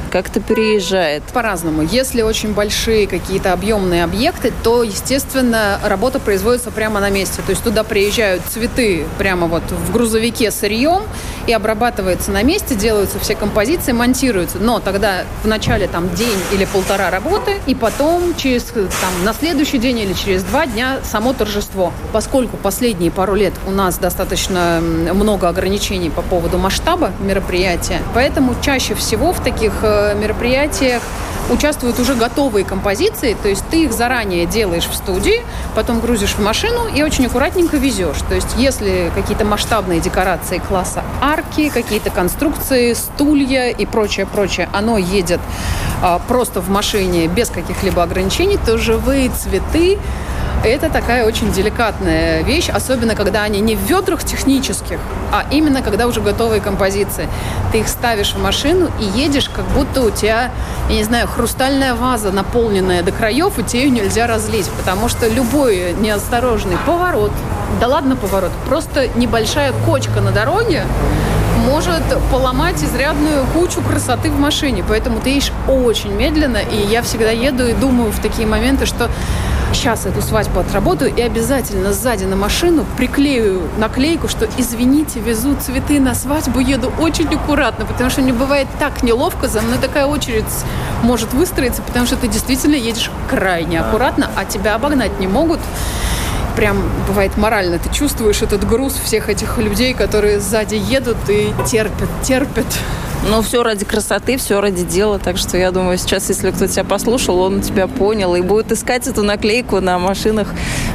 как-то 0.10 0.40
переезжает? 0.40 1.24
По-разному. 1.24 1.84
Если 1.84 2.22
очень 2.22 2.54
большие 2.54 3.08
какие-то 3.08 3.54
объемные 3.54 4.04
объекты, 4.04 4.52
то, 4.64 4.84
естественно, 4.84 5.80
работа 5.84 6.20
производится 6.20 6.72
прямо 6.72 7.00
на 7.00 7.10
месте. 7.10 7.42
То 7.46 7.52
есть 7.52 7.64
туда 7.64 7.84
приезжают 7.84 8.44
цветы 8.46 9.06
прямо 9.18 9.48
вот 9.48 9.64
в 9.72 9.92
грузовике 9.92 10.52
сырьем 10.52 11.04
и 11.48 11.54
обрабатывается 11.54 12.32
на 12.32 12.44
месте, 12.44 12.76
делаются 12.76 13.20
все 13.20 13.36
композиции, 13.36 13.92
монтируются. 13.92 14.58
Но 14.60 14.80
тогда 14.80 15.24
в 15.44 15.48
начале 15.48 15.88
там 15.88 16.14
день 16.16 16.40
или 16.52 16.66
полтора 16.66 17.10
работы, 17.10 17.58
и 17.66 17.76
потом 17.76 18.36
через 18.36 18.64
там, 18.64 19.24
на 19.24 19.34
следующий 19.34 19.78
день 19.78 20.00
или 20.00 20.14
через 20.14 20.44
два 20.44 20.66
дня 20.66 21.00
само 21.04 21.34
торжество. 21.34 21.94
Поскольку 22.12 22.58
последние 22.58 23.12
пару 23.12 23.36
лет 23.36 23.54
у 23.68 23.72
нас 23.72 23.98
достаточно 23.98 24.80
много 24.82 25.48
ограничений 25.50 26.10
по 26.10 26.22
поводу 26.22 26.58
масштаба 26.58 27.12
мероприятия, 27.20 28.02
поэтому 28.14 28.56
чаще 28.62 28.96
всего 28.96 29.34
в 29.34 29.42
таких 29.44 29.74
э, 29.82 29.99
мероприятиях 30.16 31.02
участвуют 31.50 32.00
уже 32.00 32.16
готовые 32.16 32.64
композиции, 32.64 33.36
то 33.42 33.50
есть 33.50 33.64
ты 33.70 33.84
их 33.86 33.94
заранее 33.94 34.46
делаешь 34.46 34.86
в 34.86 34.96
студии, 34.96 35.42
потом 35.76 36.00
грузишь 36.00 36.34
в 36.34 36.40
машину 36.40 36.88
и 36.94 37.02
очень 37.02 37.26
аккуратненько 37.26 37.78
везешь. 37.78 38.18
То 38.28 38.36
есть 38.36 38.50
если 38.58 39.12
какие-то 39.16 39.46
масштабные 39.46 40.00
декорации 40.00 40.60
класса 40.60 41.04
арки, 41.22 41.70
какие-то 41.70 42.10
конструкции, 42.10 42.94
стулья 42.94 43.70
и 43.70 43.86
прочее, 43.86 44.26
прочее, 44.26 44.70
оно 44.74 44.98
едет 44.98 45.40
а, 46.02 46.20
просто 46.28 46.62
в 46.62 46.70
машине 46.70 47.28
без 47.28 47.50
каких-либо 47.50 48.04
ограничений, 48.04 48.60
то 48.64 48.78
живые 48.78 49.30
цветы 49.30 49.98
это 50.64 50.90
такая 50.90 51.26
очень 51.26 51.52
деликатная 51.52 52.42
вещь, 52.44 52.70
особенно 52.70 53.16
когда 53.16 53.44
они 53.44 53.60
не 53.62 53.76
в 53.76 53.82
ведрах 53.82 54.24
технических, 54.24 55.00
а 55.32 55.46
именно 55.52 55.82
когда 55.82 56.08
уже 56.08 56.22
готовые 56.22 56.62
композиции. 56.62 57.28
Ты 57.72 57.80
их 57.80 57.88
ставишь 57.88 58.34
в 58.34 58.42
машину 58.42 58.90
и 59.00 59.20
едешь, 59.20 59.50
как 59.50 59.66
будто 59.70 60.02
у 60.02 60.10
тебя, 60.10 60.52
я 60.90 60.96
не 60.96 61.04
знаю, 61.04 61.28
хрустальная 61.28 61.94
ваза, 61.96 62.32
наполненная 62.32 63.04
до 63.04 63.12
краев, 63.12 63.58
и 63.58 63.64
тебе 63.64 63.84
ее 63.84 63.90
нельзя 63.90 64.28
разлить, 64.28 64.70
потому 64.72 65.08
что 65.10 65.28
любой 65.28 65.94
неосторожный 66.00 66.78
поворот, 66.86 67.32
да 67.80 67.88
ладно 67.88 68.16
поворот, 68.16 68.52
просто 68.68 69.08
небольшая 69.16 69.74
кочка 69.86 70.20
на 70.22 70.32
дороге, 70.32 70.84
может 71.66 72.04
поломать 72.32 72.82
изрядную 72.82 73.46
кучу 73.54 73.82
красоты 73.82 74.32
в 74.32 74.40
машине. 74.40 74.84
Поэтому 74.88 75.20
ты 75.20 75.32
едешь 75.32 75.52
очень 75.68 76.12
медленно, 76.14 76.58
и 76.58 76.78
я 76.90 77.02
всегда 77.02 77.32
еду 77.32 77.68
и 77.68 77.74
думаю 77.74 78.12
в 78.12 78.20
такие 78.20 78.48
моменты, 78.48 78.86
что 78.86 79.10
сейчас 79.74 80.06
эту 80.06 80.22
свадьбу 80.22 80.60
отработаю 80.60 81.14
и 81.14 81.22
обязательно 81.22 81.94
сзади 81.94 82.26
на 82.26 82.36
машину 82.36 82.86
приклею 82.98 83.62
наклейку, 83.78 84.28
что 84.28 84.48
извините, 84.58 85.20
везу 85.20 85.56
цветы 85.56 86.00
на 86.00 86.16
свадьбу, 86.16 86.60
еду 86.60 86.92
очень 87.00 87.28
аккуратно, 87.34 87.86
потому 87.86 88.10
что 88.10 88.22
мне 88.22 88.34
бывает 88.34 88.68
так 88.80 89.04
неловко, 89.04 89.48
за 89.48 89.62
мной 89.62 89.78
такая 89.78 90.06
очередь 90.06 90.46
может 91.04 91.34
выстроиться, 91.34 91.82
потому 91.82 92.06
что 92.06 92.16
ты 92.18 92.28
действительно 92.28 92.76
едешь 92.76 93.12
крайне 93.30 93.80
аккуратно, 93.80 94.30
а 94.36 94.46
тебя 94.46 94.76
обогнать 94.76 95.20
не 95.20 95.28
могут. 95.28 95.60
прям 96.56 96.78
бывает 97.08 97.38
морально. 97.38 97.80
Ты 97.80 97.90
чувствуешь 97.94 98.42
этот 98.42 98.68
груз 98.68 98.94
всех 98.94 99.30
этих 99.30 99.58
людей, 99.60 99.94
которые 99.94 100.42
сзади 100.42 100.76
едут 100.76 101.18
и 101.30 101.54
терпят, 101.66 102.10
терпят. 102.22 102.66
Но 103.28 103.42
все 103.42 103.64
ради 103.64 103.84
красоты, 103.84 104.38
все 104.38 104.62
ради 104.62 104.84
дела. 104.84 105.20
Так 105.20 105.38
что 105.38 105.58
я 105.58 105.72
думаю, 105.72 105.98
сейчас, 105.98 106.30
если 106.30 106.52
кто 106.52 106.68
тебя 106.68 106.84
послушал, 106.84 107.40
он 107.40 107.62
тебя 107.62 107.88
понял 107.88 108.36
и 108.36 108.42
будет 108.42 108.72
искать 108.72 109.08
эту 109.08 109.24
наклейку 109.24 109.82
на 109.82 110.00
машинах 110.00 110.48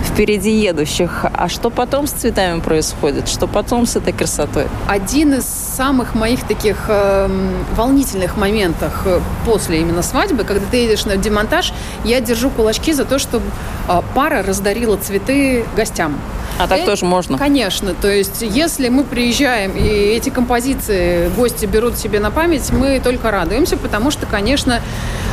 впереди 0.04 0.50
едущих. 0.50 1.26
А 1.32 1.48
что 1.48 1.70
потом 1.70 2.06
с 2.06 2.12
цветами 2.12 2.60
происходит? 2.60 3.28
Что 3.28 3.46
потом 3.46 3.86
с 3.86 3.96
этой 3.96 4.12
красотой? 4.12 4.66
Один 4.88 5.34
из 5.34 5.44
самых 5.44 6.14
моих 6.14 6.44
таких 6.44 6.86
э, 6.88 7.28
волнительных 7.76 8.36
моментов 8.36 9.06
после 9.44 9.80
именно 9.80 10.02
свадьбы, 10.02 10.44
когда 10.44 10.64
ты 10.70 10.78
едешь 10.78 11.04
на 11.04 11.16
демонтаж, 11.16 11.72
я 12.04 12.20
держу 12.20 12.48
кулачки 12.48 12.92
за 12.92 13.04
то, 13.04 13.18
чтобы 13.18 13.44
э, 13.88 14.00
пара 14.14 14.42
раздарила 14.42 14.96
цветы 14.96 15.64
гостям. 15.76 16.18
А 16.58 16.66
так 16.68 16.80
и, 16.80 16.84
тоже 16.84 17.04
можно? 17.04 17.36
Конечно. 17.36 17.94
То 17.94 18.08
есть, 18.08 18.42
если 18.42 18.88
мы 18.88 19.04
приезжаем, 19.04 19.72
и 19.72 19.80
эти 19.80 20.30
композиции 20.30 21.28
гости 21.36 21.66
берут 21.66 21.98
себе 21.98 22.20
на 22.20 22.30
память, 22.30 22.70
мы 22.70 23.00
только 23.00 23.30
радуемся, 23.30 23.76
потому 23.76 24.10
что, 24.10 24.26
конечно, 24.26 24.80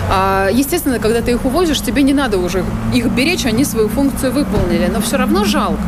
а, 0.10 0.50
естественно, 0.52 1.00
когда 1.00 1.22
ты 1.22 1.32
их 1.32 1.46
увозишь, 1.46 1.82
тебе 1.82 2.04
не 2.04 2.14
надо 2.14 2.38
уже 2.38 2.66
их 2.94 3.06
беречь, 3.08 3.46
они 3.46 3.64
свою 3.64 3.88
функцию 3.88 4.32
выполнили, 4.32 4.88
но 4.88 5.00
все 5.02 5.18
равно 5.18 5.46
жалко. 5.46 5.84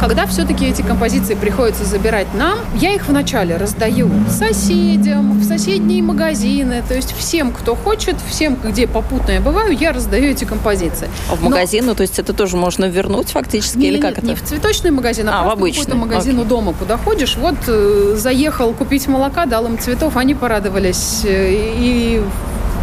Когда 0.00 0.26
все-таки 0.26 0.64
эти 0.64 0.80
композиции 0.80 1.34
приходится 1.34 1.84
забирать 1.84 2.32
нам, 2.32 2.58
я 2.80 2.94
их 2.94 3.06
вначале 3.06 3.58
раздаю 3.58 4.10
соседям, 4.30 5.38
в 5.38 5.44
соседние 5.44 6.02
магазины, 6.02 6.82
то 6.88 6.94
есть 6.94 7.14
всем, 7.14 7.52
кто 7.52 7.74
хочет, 7.74 8.16
всем, 8.26 8.56
где 8.64 8.86
попутно 8.86 9.32
я 9.32 9.40
бываю, 9.42 9.76
я 9.76 9.92
раздаю 9.92 10.30
эти 10.30 10.44
композиции. 10.44 11.08
А 11.30 11.36
в 11.36 11.42
магазин, 11.42 11.84
ну, 11.84 11.94
то 11.94 12.00
есть 12.00 12.18
это 12.18 12.32
тоже 12.32 12.56
можно 12.56 12.86
вернуть 12.86 13.28
фактически, 13.28 13.76
не, 13.76 13.88
или 13.88 14.00
как 14.00 14.16
нет, 14.16 14.18
это? 14.18 14.26
Не 14.28 14.34
в 14.36 14.42
цветочный 14.42 14.90
магазин, 14.90 15.28
а, 15.28 15.42
а 15.42 15.44
в 15.44 15.50
обычный. 15.50 15.84
какой-то 15.84 15.98
магазин 15.98 16.32
Окей. 16.32 16.44
у 16.44 16.48
дома, 16.48 16.72
куда 16.72 16.96
ходишь. 16.96 17.36
Вот 17.36 17.56
э, 17.66 18.14
заехал 18.16 18.72
купить 18.72 19.06
молока, 19.06 19.44
дал 19.44 19.66
им 19.66 19.78
цветов, 19.78 20.16
они 20.16 20.34
порадовались. 20.34 21.24
Э, 21.24 21.50
и 21.52 22.22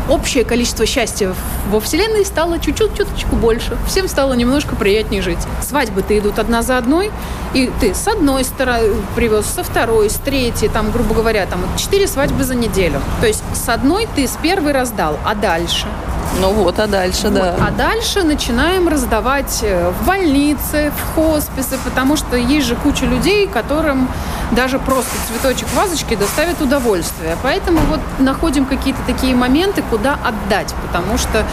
общее 0.09 0.43
количество 0.43 0.85
счастья 0.85 1.33
во 1.69 1.79
Вселенной 1.79 2.25
стало 2.25 2.59
чуть-чуть, 2.59 2.95
чуточку 2.97 3.35
больше. 3.35 3.77
Всем 3.87 4.07
стало 4.07 4.33
немножко 4.33 4.75
приятнее 4.75 5.21
жить. 5.21 5.39
Свадьбы-то 5.61 6.17
идут 6.17 6.39
одна 6.39 6.61
за 6.61 6.77
одной, 6.77 7.11
и 7.53 7.71
ты 7.79 7.93
с 7.93 8.07
одной 8.07 8.43
стороны 8.43 8.95
привез, 9.15 9.45
со 9.45 9.63
второй, 9.63 10.09
с 10.09 10.15
третьей, 10.15 10.69
там, 10.69 10.91
грубо 10.91 11.15
говоря, 11.15 11.45
там 11.45 11.59
четыре 11.77 12.07
свадьбы 12.07 12.43
за 12.43 12.55
неделю. 12.55 13.01
То 13.21 13.27
есть 13.27 13.43
с 13.53 13.69
одной 13.69 14.07
ты 14.15 14.27
с 14.27 14.37
первой 14.41 14.71
раздал, 14.71 15.17
а 15.25 15.35
дальше? 15.35 15.87
Ну 16.39 16.51
вот, 16.51 16.79
а 16.79 16.87
дальше, 16.87 17.29
вот. 17.29 17.33
да. 17.33 17.55
А 17.59 17.71
дальше 17.71 18.23
начинаем 18.23 18.87
раздавать 18.87 19.59
э, 19.63 19.91
в 19.91 20.05
больнице, 20.05 20.91
в 20.95 21.15
хосписы, 21.15 21.77
потому 21.83 22.15
что 22.15 22.35
есть 22.35 22.67
же 22.67 22.75
куча 22.75 23.05
людей, 23.05 23.47
которым 23.47 24.07
даже 24.51 24.79
просто 24.79 25.11
цветочек 25.27 25.67
вазочки 25.73 26.15
доставит 26.15 26.61
удовольствие. 26.61 27.35
Поэтому 27.43 27.79
вот 27.89 27.99
находим 28.19 28.65
какие-то 28.65 29.01
такие 29.07 29.35
моменты, 29.35 29.83
куда 29.89 30.17
отдать, 30.23 30.73
потому 30.85 31.17
что 31.17 31.45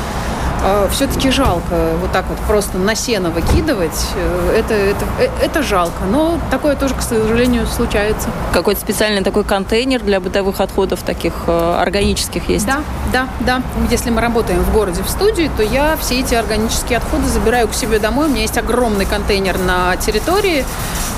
все-таки 0.90 1.30
жалко 1.30 1.94
вот 2.00 2.12
так 2.12 2.24
вот 2.28 2.38
просто 2.46 2.78
на 2.78 2.94
сено 2.94 3.30
выкидывать. 3.30 4.08
Э, 4.16 4.56
это, 4.58 4.74
это, 4.74 5.04
э, 5.18 5.28
это 5.42 5.62
жалко. 5.62 6.04
Но 6.10 6.38
такое 6.50 6.76
тоже, 6.76 6.94
к 6.94 7.02
сожалению, 7.02 7.66
случается. 7.66 8.28
Какой-то 8.52 8.80
специальный 8.80 9.22
такой 9.22 9.44
контейнер 9.44 10.00
для 10.00 10.20
бытовых 10.20 10.60
отходов 10.60 11.02
таких 11.02 11.32
э, 11.46 11.76
органических 11.80 12.48
есть? 12.48 12.66
Да, 12.66 12.80
да, 13.12 13.28
да. 13.40 13.62
Если 13.90 14.10
мы 14.10 14.20
работаем 14.20 14.62
в 14.62 14.72
городе 14.72 15.02
в 15.02 15.08
студии, 15.08 15.50
то 15.56 15.62
я 15.62 15.96
все 15.96 16.20
эти 16.20 16.34
органические 16.34 16.98
отходы 16.98 17.26
забираю 17.26 17.68
к 17.68 17.74
себе 17.74 17.98
домой. 17.98 18.26
У 18.26 18.30
меня 18.30 18.42
есть 18.42 18.58
огромный 18.58 19.06
контейнер 19.06 19.58
на 19.58 19.96
территории, 19.96 20.64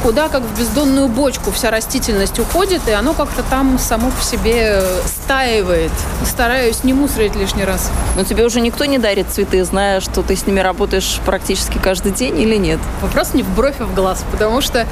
куда 0.03 0.29
как 0.29 0.43
в 0.43 0.59
бездонную 0.59 1.09
бочку 1.09 1.51
вся 1.51 1.71
растительность 1.71 2.39
уходит, 2.39 2.83
и 2.89 2.93
оно 2.93 3.13
как-то 3.15 3.43
там 3.43 3.79
само 3.79 4.11
по 4.11 4.23
себе 4.23 4.83
стаивает. 5.27 5.91
Стараюсь 6.25 6.85
не 6.85 6.93
мусорить 6.93 7.35
лишний 7.35 7.65
раз. 7.65 7.91
Но 8.15 8.23
тебе 8.23 8.45
уже 8.45 8.61
никто 8.61 8.85
не 8.85 8.99
дарит 8.99 9.29
цветы, 9.29 9.65
зная, 9.65 10.01
что 10.01 10.23
ты 10.23 10.37
с 10.37 10.47
ними 10.47 10.61
работаешь 10.61 11.19
практически 11.27 11.79
каждый 11.79 12.13
день 12.13 12.41
или 12.41 12.55
нет? 12.55 12.79
Вопрос 13.03 13.35
не 13.35 13.43
в 13.43 13.49
бровь, 13.49 13.75
а 13.81 13.87
в 13.87 13.95
глаз, 13.95 14.25
потому 14.31 14.61
что 14.61 14.87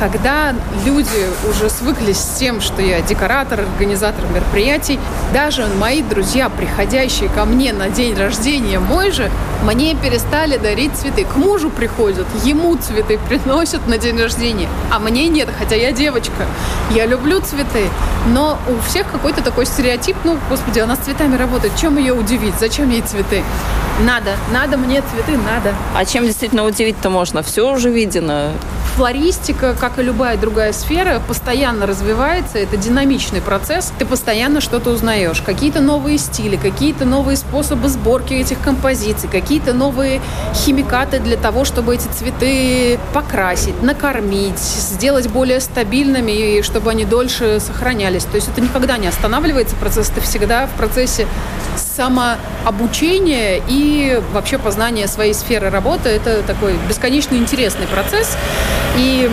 когда 0.00 0.54
люди 0.86 1.28
уже 1.50 1.68
свыклись 1.68 2.16
с 2.16 2.38
тем, 2.38 2.62
что 2.62 2.80
я 2.80 3.02
декоратор, 3.02 3.60
организатор 3.60 4.24
мероприятий, 4.32 4.98
даже 5.34 5.66
мои 5.78 6.00
друзья, 6.00 6.48
приходящие 6.48 7.28
ко 7.28 7.44
мне 7.44 7.74
на 7.74 7.90
день 7.90 8.16
рождения 8.16 8.78
мой 8.78 9.10
же, 9.10 9.30
мне 9.64 9.94
перестали 9.94 10.58
дарить 10.58 10.94
цветы. 10.94 11.24
К 11.24 11.36
мужу 11.36 11.70
приходят, 11.70 12.26
ему 12.44 12.76
цветы 12.76 13.18
приносят 13.28 13.86
на 13.88 13.96
день 13.96 14.20
рождения, 14.20 14.68
а 14.90 14.98
мне 14.98 15.28
нет, 15.28 15.48
хотя 15.58 15.74
я 15.74 15.92
девочка. 15.92 16.46
Я 16.90 17.06
люблю 17.06 17.40
цветы, 17.40 17.88
но 18.28 18.58
у 18.68 18.88
всех 18.88 19.10
какой-то 19.10 19.42
такой 19.42 19.64
стереотип, 19.64 20.16
ну, 20.24 20.38
господи, 20.50 20.80
она 20.80 20.96
с 20.96 21.00
цветами 21.00 21.36
работает, 21.36 21.76
чем 21.80 21.96
ее 21.96 22.12
удивить, 22.12 22.54
зачем 22.60 22.90
ей 22.90 23.00
цветы? 23.00 23.42
Надо, 24.04 24.32
надо 24.52 24.76
мне 24.76 25.02
цветы, 25.02 25.38
надо. 25.38 25.74
А 25.94 26.04
чем 26.04 26.24
действительно 26.24 26.64
удивить-то 26.64 27.08
можно? 27.08 27.42
Все 27.42 27.72
уже 27.72 27.90
видено. 27.90 28.52
Флористика, 28.96 29.74
как 29.74 29.98
и 29.98 30.04
любая 30.04 30.36
другая 30.36 30.72
сфера, 30.72 31.20
постоянно 31.26 31.84
развивается. 31.84 32.58
Это 32.58 32.76
динамичный 32.76 33.40
процесс. 33.40 33.92
Ты 33.98 34.06
постоянно 34.06 34.60
что-то 34.60 34.90
узнаешь. 34.90 35.42
Какие-то 35.42 35.80
новые 35.80 36.16
стили, 36.16 36.54
какие-то 36.54 37.04
новые 37.04 37.36
способы 37.36 37.88
сборки 37.88 38.34
этих 38.34 38.60
композиций, 38.60 39.28
какие-то 39.28 39.72
новые 39.72 40.20
химикаты 40.54 41.18
для 41.18 41.36
того, 41.36 41.64
чтобы 41.64 41.96
эти 41.96 42.06
цветы 42.06 43.00
покрасить, 43.12 43.82
накормить, 43.82 44.60
сделать 44.60 45.26
более 45.26 45.58
стабильными, 45.58 46.30
и 46.30 46.62
чтобы 46.62 46.92
они 46.92 47.04
дольше 47.04 47.58
сохранялись. 47.58 48.24
То 48.26 48.36
есть 48.36 48.48
это 48.48 48.60
никогда 48.60 48.96
не 48.96 49.08
останавливается 49.08 49.74
процесс. 49.74 50.08
Ты 50.08 50.20
всегда 50.20 50.66
в 50.68 50.70
процессе 50.70 51.26
самообучения 51.76 53.60
и 53.68 54.20
вообще 54.32 54.58
познания 54.58 55.06
своей 55.06 55.34
сферы 55.34 55.70
работы. 55.70 56.08
Это 56.08 56.42
такой 56.42 56.74
бесконечно 56.88 57.34
интересный 57.34 57.86
процесс. 57.86 58.36
И 58.96 59.30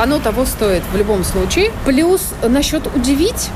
оно 0.00 0.18
того 0.18 0.44
стоит 0.44 0.82
в 0.92 0.96
любом 0.96 1.24
случае. 1.24 1.72
Плюс 1.84 2.32
насчет 2.42 2.86
удивить, 2.94 3.50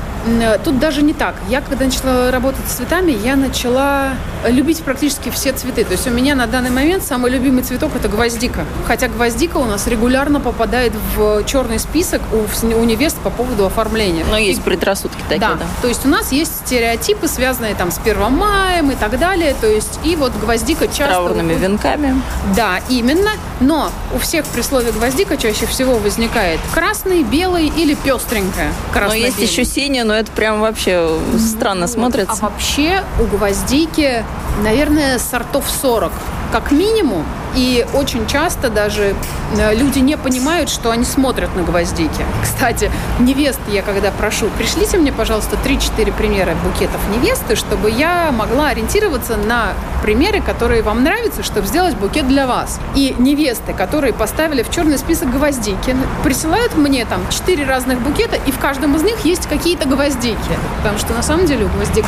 тут 0.65 0.79
даже 0.79 1.03
не 1.03 1.15
так. 1.15 1.35
Я, 1.49 1.61
когда 1.61 1.85
начала 1.85 2.31
работать 2.31 2.67
с 2.69 2.75
цветами, 2.75 3.13
я 3.13 3.37
начала 3.37 4.11
любить 4.49 4.83
практически 4.83 5.31
все 5.31 5.53
цветы. 5.53 5.85
То 5.85 5.93
есть 5.93 6.07
у 6.07 6.11
меня 6.11 6.35
на 6.35 6.47
данный 6.47 6.71
момент 6.71 7.05
самый 7.05 7.31
любимый 7.31 7.63
цветок– 7.63 7.93
это 7.97 8.09
гвоздика. 8.09 8.65
Хотя 8.87 9.09
гвоздика 9.09 9.59
у 9.59 9.65
нас 9.65 9.87
регулярно 9.87 10.41
попадает 10.41 10.93
в 11.17 11.45
черный 11.45 11.79
список 11.79 12.23
у, 12.33 12.67
у 12.67 12.85
невест 12.85 13.19
по 13.19 13.31
поводу 13.31 13.67
оформления. 13.67 14.25
Но 14.29 14.37
есть 14.37 14.63
предрассудки 14.63 15.21
такие, 15.29 15.41
да. 15.41 15.55
да. 15.55 15.67
То 15.83 15.89
есть 15.89 16.05
у 16.05 16.09
нас 16.09 16.33
есть 16.33 16.57
стереотипы, 16.65 17.29
связанные 17.29 17.75
там 17.75 17.91
с 17.91 17.99
Первым 17.99 18.35
маем 18.35 18.91
и 18.91 18.95
так 18.95 19.19
далее. 19.19 19.55
То 19.61 19.67
есть 19.67 20.01
и 20.05 20.17
вот 20.17 20.33
гвоздика 20.41 20.87
часто... 20.87 21.15
Траурными 21.15 21.55
венками. 21.55 22.21
Да, 22.55 22.81
именно. 22.89 23.31
Но 23.61 23.91
у 24.15 24.19
всех 24.19 24.45
при 24.47 24.63
слове 24.63 24.93
гвоздика 24.93 25.37
чаще 25.37 25.67
всего 25.67 25.95
возникает 25.95 26.61
красный, 26.73 27.23
белый 27.23 27.69
или 27.69 27.95
пестренькая. 27.95 28.73
Но 28.95 29.15
есть 29.15 29.39
еще 29.39 29.65
синяя, 29.65 30.05
но 30.05 30.15
это 30.15 30.31
прям 30.33 30.61
вообще 30.61 31.19
странно 31.39 31.87
смотрится. 31.87 32.35
А 32.41 32.45
вообще 32.45 33.03
у 33.21 33.25
гвоздики, 33.25 34.25
наверное, 34.63 35.19
сортов 35.19 35.65
40 35.69 36.13
как 36.55 36.71
минимум. 36.71 37.25
И 37.57 37.85
очень 37.95 38.27
часто 38.29 38.69
даже 38.69 39.15
э, 39.57 39.75
люди 39.75 39.99
не 39.99 40.17
понимают, 40.17 40.69
что 40.71 40.93
они 40.93 41.05
смотрят 41.05 41.55
на 41.57 41.63
гвоздики. 41.63 42.25
Кстати, 42.43 42.93
невест 43.19 43.61
я 43.69 43.83
когда 43.83 44.13
прошу, 44.13 44.49
пришлите 44.57 44.99
мне, 44.99 45.13
пожалуйста, 45.13 45.57
3-4 45.65 46.13
примера 46.13 46.55
букетов 46.65 47.01
невесты, 47.13 47.57
чтобы 47.57 47.91
я 47.91 48.31
могла 48.31 48.69
ориентироваться 48.69 49.37
на 49.37 49.73
примеры, 50.03 50.41
которые 50.41 50.83
вам 50.83 51.03
нравятся, 51.03 51.43
чтобы 51.43 51.67
сделать 51.67 51.97
букет 51.97 52.29
для 52.29 52.47
вас. 52.47 52.79
И 52.95 53.17
невесты, 53.19 53.73
которые 53.73 54.13
поставили 54.13 54.63
в 54.63 54.71
черный 54.71 54.99
список 54.99 55.33
гвоздики, 55.33 55.97
присылают 56.23 56.77
мне 56.77 57.05
там 57.05 57.21
4 57.31 57.65
разных 57.65 58.01
букета, 58.01 58.37
и 58.47 58.53
в 58.53 58.59
каждом 58.59 58.95
из 58.95 59.03
них 59.03 59.25
есть 59.25 59.49
какие-то 59.49 59.89
гвоздики. 59.89 60.37
Потому 60.79 60.99
что 60.99 61.15
на 61.15 61.23
самом 61.23 61.47
деле 61.47 61.65
у 61.65 61.69
гвоздик 61.69 62.05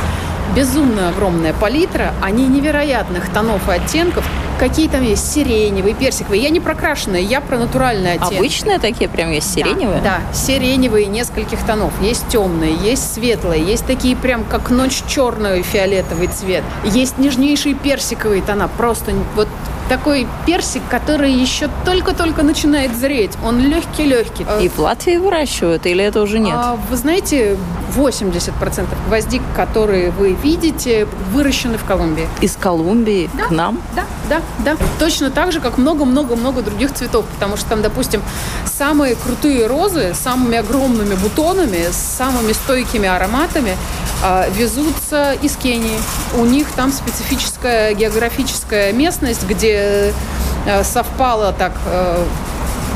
безумно 0.54 1.08
огромная 1.08 1.52
палитра, 1.52 2.12
они 2.22 2.46
невероятных 2.46 3.32
тонов 3.32 3.68
и 3.68 3.72
оттенков. 3.72 4.24
Какие 4.58 4.88
там 4.88 5.02
есть 5.02 5.30
сиреневые, 5.32 5.94
персиковые. 5.94 6.42
Я 6.42 6.48
не 6.48 6.60
прокрашенная, 6.60 7.20
я 7.20 7.42
про 7.42 7.58
натуральные 7.58 8.14
оттенки. 8.14 8.36
Обычные 8.36 8.78
такие 8.78 9.10
прям 9.10 9.30
есть 9.30 9.52
сиреневые? 9.52 10.00
Да, 10.00 10.20
да, 10.20 10.34
сиреневые 10.34 11.06
нескольких 11.06 11.62
тонов. 11.66 11.92
Есть 12.00 12.28
темные, 12.28 12.74
есть 12.74 13.14
светлые, 13.14 13.62
есть 13.62 13.86
такие 13.86 14.16
прям 14.16 14.44
как 14.44 14.70
ночь 14.70 15.02
черный 15.06 15.62
фиолетовый 15.62 16.28
цвет. 16.28 16.64
Есть 16.84 17.18
нежнейшие 17.18 17.74
персиковые 17.74 18.40
тона. 18.40 18.68
Просто 18.78 19.12
вот 19.34 19.48
такой 19.88 20.26
персик, 20.46 20.82
который 20.90 21.32
еще 21.32 21.68
только-только 21.84 22.42
начинает 22.42 22.96
зреть. 22.96 23.32
Он 23.44 23.58
легкий-легкий. 23.58 24.46
И 24.60 24.68
в 24.68 24.78
Латвии 24.78 25.16
выращивают, 25.16 25.86
или 25.86 26.04
это 26.04 26.22
уже 26.22 26.38
нет? 26.38 26.54
А, 26.56 26.78
вы 26.90 26.96
знаете, 26.96 27.56
80% 27.96 28.86
гвоздик, 29.08 29.42
которые 29.54 30.10
вы 30.10 30.32
видите, 30.32 31.06
выращены 31.32 31.78
в 31.78 31.84
Колумбии. 31.84 32.28
Из 32.40 32.56
Колумбии 32.56 33.30
да, 33.34 33.44
к 33.44 33.50
нам? 33.50 33.80
Да, 33.94 34.04
да, 34.28 34.40
да. 34.58 34.76
Точно 34.98 35.30
так 35.30 35.52
же, 35.52 35.60
как 35.60 35.78
много-много-много 35.78 36.62
других 36.62 36.92
цветов. 36.92 37.24
Потому 37.34 37.56
что 37.56 37.70
там, 37.70 37.82
допустим, 37.82 38.22
самые 38.64 39.14
крутые 39.14 39.66
розы 39.66 40.14
с 40.14 40.18
самыми 40.18 40.58
огромными 40.58 41.14
бутонами, 41.14 41.90
с 41.90 41.96
самыми 41.96 42.52
стойкими 42.52 43.08
ароматами 43.08 43.76
везутся 44.56 45.32
из 45.42 45.56
Кении. 45.56 45.98
У 46.36 46.44
них 46.44 46.70
там 46.72 46.92
специфическая 46.92 47.94
географическая 47.94 48.92
местность, 48.92 49.46
где 49.46 50.12
э, 50.66 50.84
совпало 50.84 51.52
так 51.52 51.72
э, 51.86 52.24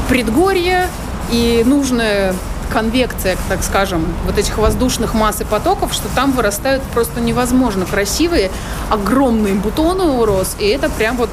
предгорье 0.08 0.88
и 1.30 1.62
нужная 1.64 2.34
конвекция, 2.70 3.36
так 3.48 3.62
скажем, 3.62 4.06
вот 4.26 4.38
этих 4.38 4.56
воздушных 4.56 5.14
масс 5.14 5.40
и 5.40 5.44
потоков, 5.44 5.92
что 5.92 6.08
там 6.14 6.32
вырастают 6.32 6.82
просто 6.94 7.20
невозможно 7.20 7.84
красивые, 7.84 8.50
огромные 8.88 9.54
бутоны 9.54 10.04
у 10.04 10.24
роз, 10.24 10.56
и 10.58 10.68
это 10.68 10.88
прям 10.88 11.16
вот 11.16 11.30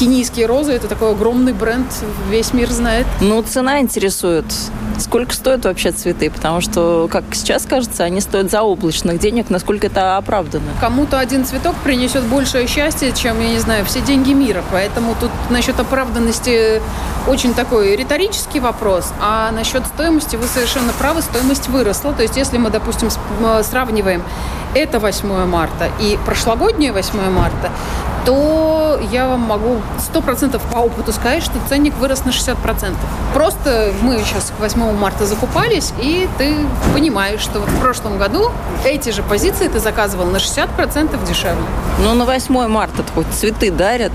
кенийские 0.00 0.46
розы, 0.46 0.72
это 0.72 0.88
такой 0.88 1.10
огромный 1.10 1.52
бренд, 1.52 1.86
весь 2.30 2.54
мир 2.54 2.70
знает. 2.70 3.06
Ну, 3.20 3.42
цена 3.42 3.80
интересует. 3.80 4.46
Сколько 4.98 5.34
стоят 5.34 5.66
вообще 5.66 5.92
цветы? 5.92 6.30
Потому 6.30 6.62
что, 6.62 7.06
как 7.10 7.24
сейчас 7.32 7.66
кажется, 7.66 8.04
они 8.04 8.22
стоят 8.22 8.50
заоблачных 8.50 9.18
денег. 9.18 9.50
Насколько 9.50 9.88
это 9.88 10.16
оправдано? 10.16 10.64
Кому-то 10.80 11.18
один 11.18 11.44
цветок 11.44 11.74
принесет 11.84 12.22
большее 12.24 12.66
счастье, 12.66 13.12
чем, 13.12 13.40
я 13.40 13.50
не 13.50 13.58
знаю, 13.58 13.84
все 13.84 14.00
деньги 14.00 14.32
мира. 14.32 14.62
Поэтому 14.72 15.14
тут 15.20 15.30
насчет 15.50 15.78
оправданности 15.78 16.80
очень 17.26 17.52
такой 17.52 17.94
риторический 17.96 18.60
вопрос. 18.60 19.12
А 19.20 19.50
насчет 19.52 19.86
стоимости 19.86 20.36
вы 20.36 20.46
совершенно 20.46 20.92
правы, 20.94 21.20
стоимость 21.20 21.68
выросла. 21.68 22.14
То 22.14 22.22
есть, 22.22 22.36
если 22.36 22.56
мы, 22.56 22.70
допустим, 22.70 23.08
сравниваем 23.62 24.22
это 24.74 24.98
8 24.98 25.46
марта 25.46 25.90
и 26.00 26.18
прошлогоднее 26.24 26.92
8 26.92 27.30
марта, 27.30 27.70
то 28.24 29.00
я 29.10 29.28
вам 29.28 29.40
могу 29.40 29.80
100% 30.12 30.60
по 30.72 30.78
опыту 30.78 31.12
сказать, 31.12 31.42
что 31.42 31.54
ценник 31.68 31.96
вырос 31.96 32.24
на 32.24 32.30
60%. 32.30 32.96
Просто 33.34 33.92
мы 34.02 34.18
сейчас 34.24 34.52
к 34.56 34.60
8 34.60 34.92
марта 34.92 35.26
закупались, 35.26 35.92
и 35.98 36.28
ты 36.38 36.54
понимаешь, 36.92 37.40
что 37.40 37.60
в 37.60 37.80
прошлом 37.80 38.18
году 38.18 38.50
эти 38.84 39.10
же 39.10 39.22
позиции 39.22 39.68
ты 39.68 39.78
заказывал 39.80 40.26
на 40.26 40.36
60% 40.36 41.26
дешевле. 41.26 41.62
Ну, 42.02 42.14
на 42.14 42.24
8 42.24 42.68
марта 42.68 43.02
хоть 43.14 43.26
цветы 43.28 43.70
дарят, 43.70 44.12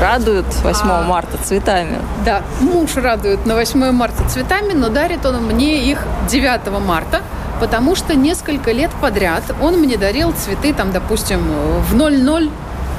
радуют 0.00 0.46
8 0.62 0.80
а, 0.84 1.02
марта 1.02 1.38
цветами. 1.42 1.98
Да, 2.24 2.42
муж 2.60 2.96
радует 2.96 3.46
на 3.46 3.54
8 3.54 3.92
марта 3.92 4.28
цветами, 4.28 4.72
но 4.72 4.88
дарит 4.88 5.24
он 5.26 5.42
мне 5.44 5.90
их 5.90 6.02
9 6.28 6.80
марта, 6.86 7.22
потому 7.60 7.96
что 7.96 8.14
несколько 8.14 8.72
лет 8.72 8.90
подряд 9.00 9.42
он 9.60 9.78
мне 9.78 9.96
дарил 9.96 10.32
цветы, 10.32 10.72
там, 10.72 10.92
допустим, 10.92 11.40
в 11.90 11.94
00 11.94 12.50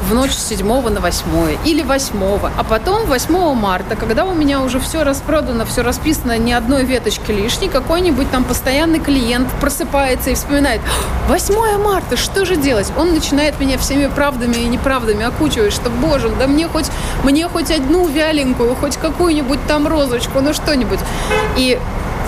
в 0.02 0.14
ночь 0.14 0.32
с 0.32 0.48
7 0.48 0.66
на 0.90 1.00
8 1.00 1.58
или 1.66 1.82
8. 1.82 2.16
А 2.58 2.64
потом 2.64 3.06
8 3.06 3.54
марта, 3.54 3.96
когда 3.96 4.26
у 4.26 4.34
меня 4.34 4.62
уже 4.62 4.80
все 4.80 5.04
распродано, 5.04 5.66
все 5.66 5.82
расписано, 5.82 6.38
ни 6.38 6.52
одной 6.52 6.84
веточки 6.84 7.32
лишней, 7.32 7.70
какой-нибудь 7.70 8.30
там 8.32 8.44
постоянный 8.44 9.00
клиент 9.00 9.50
просыпается 9.60 10.30
и 10.30 10.36
вспоминает, 10.36 10.82
8 11.28 11.78
марта, 11.84 12.18
что 12.18 12.46
же 12.46 12.56
делать? 12.56 12.92
Он 12.98 13.14
начинает 13.14 13.60
меня 13.60 13.78
всеми 13.78 14.08
правдами 14.08 14.58
и 14.58 14.66
неправдами 14.66 15.26
окучивать, 15.26 15.74
что, 15.74 15.90
боже, 15.90 16.30
да 16.40 16.48
мне 16.48 16.68
хоть, 16.68 16.88
мне 17.24 17.48
хоть 17.48 17.72
одну 17.72 18.08
вяленькую, 18.08 18.76
хоть 18.76 18.98
какую-нибудь 18.98 19.60
там 19.68 19.88
розочку, 19.88 20.40
ну 20.42 20.54
что-нибудь. 20.54 21.00
И 21.58 21.80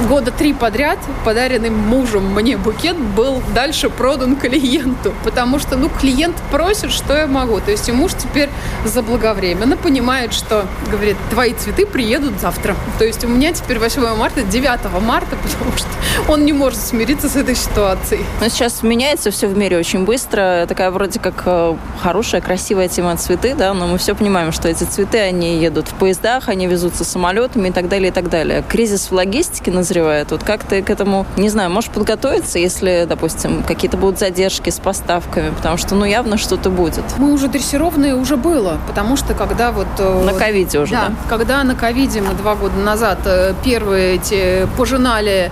года 0.07 0.31
три 0.31 0.53
подряд 0.53 0.99
подаренный 1.23 1.69
мужем 1.69 2.33
мне 2.33 2.57
букет 2.57 2.97
был 2.97 3.41
дальше 3.53 3.89
продан 3.89 4.35
клиенту, 4.35 5.13
потому 5.23 5.59
что, 5.59 5.75
ну, 5.75 5.89
клиент 5.89 6.35
просит, 6.51 6.91
что 6.91 7.15
я 7.15 7.27
могу. 7.27 7.59
То 7.59 7.71
есть 7.71 7.87
и 7.89 7.91
муж 7.91 8.13
теперь 8.17 8.49
заблаговременно 8.85 9.77
понимает, 9.77 10.33
что, 10.33 10.65
говорит, 10.89 11.17
твои 11.29 11.53
цветы 11.53 11.85
приедут 11.85 12.39
завтра. 12.39 12.75
То 12.97 13.05
есть 13.05 13.23
у 13.23 13.27
меня 13.27 13.53
теперь 13.53 13.79
8 13.79 14.15
марта, 14.15 14.43
9 14.43 15.01
марта, 15.01 15.35
потому 15.43 15.77
что 15.77 15.87
он 16.27 16.45
не 16.45 16.53
может 16.53 16.79
смириться 16.79 17.29
с 17.29 17.35
этой 17.35 17.55
ситуацией. 17.55 18.23
Но 18.39 18.47
сейчас 18.49 18.83
меняется 18.83 19.31
все 19.31 19.47
в 19.47 19.57
мире 19.57 19.77
очень 19.77 20.05
быстро. 20.05 20.65
Такая 20.67 20.91
вроде 20.91 21.19
как 21.19 21.43
э, 21.45 21.75
хорошая, 22.01 22.41
красивая 22.41 22.87
тема 22.87 23.15
цветы, 23.17 23.55
да, 23.55 23.73
но 23.73 23.87
мы 23.87 23.97
все 23.97 24.15
понимаем, 24.15 24.51
что 24.51 24.67
эти 24.67 24.83
цветы, 24.83 25.19
они 25.19 25.57
едут 25.57 25.87
в 25.89 25.93
поездах, 25.93 26.49
они 26.49 26.67
везутся 26.67 27.03
самолетами 27.03 27.69
и 27.69 27.71
так 27.71 27.87
далее, 27.87 28.09
и 28.09 28.11
так 28.11 28.29
далее. 28.29 28.63
Кризис 28.67 29.11
в 29.11 29.13
логистике 29.13 29.71
называется 29.71 29.90
назревает. 29.91 30.31
Вот 30.31 30.43
как 30.43 30.63
ты 30.63 30.81
к 30.81 30.89
этому, 30.89 31.25
не 31.35 31.49
знаю, 31.49 31.69
можешь 31.69 31.89
подготовиться, 31.89 32.59
если, 32.59 33.05
допустим, 33.07 33.63
какие-то 33.63 33.97
будут 33.97 34.19
задержки 34.19 34.69
с 34.69 34.79
поставками, 34.79 35.49
потому 35.49 35.77
что, 35.77 35.95
ну, 35.95 36.05
явно 36.05 36.37
что-то 36.37 36.69
будет. 36.69 37.03
Мы 37.17 37.33
уже 37.33 37.49
дрессированные 37.49 38.15
уже 38.15 38.37
было, 38.37 38.77
потому 38.87 39.17
что 39.17 39.33
когда 39.33 39.71
вот... 39.71 39.87
Э, 39.99 40.23
на 40.23 40.33
ковиде 40.33 40.79
уже, 40.79 40.93
да? 40.93 41.07
да? 41.09 41.15
когда 41.29 41.63
на 41.63 41.75
ковиде 41.75 42.21
мы 42.21 42.33
два 42.35 42.55
года 42.55 42.77
назад 42.77 43.19
э, 43.25 43.53
первые 43.65 44.15
эти 44.15 44.67
пожинали 44.77 45.51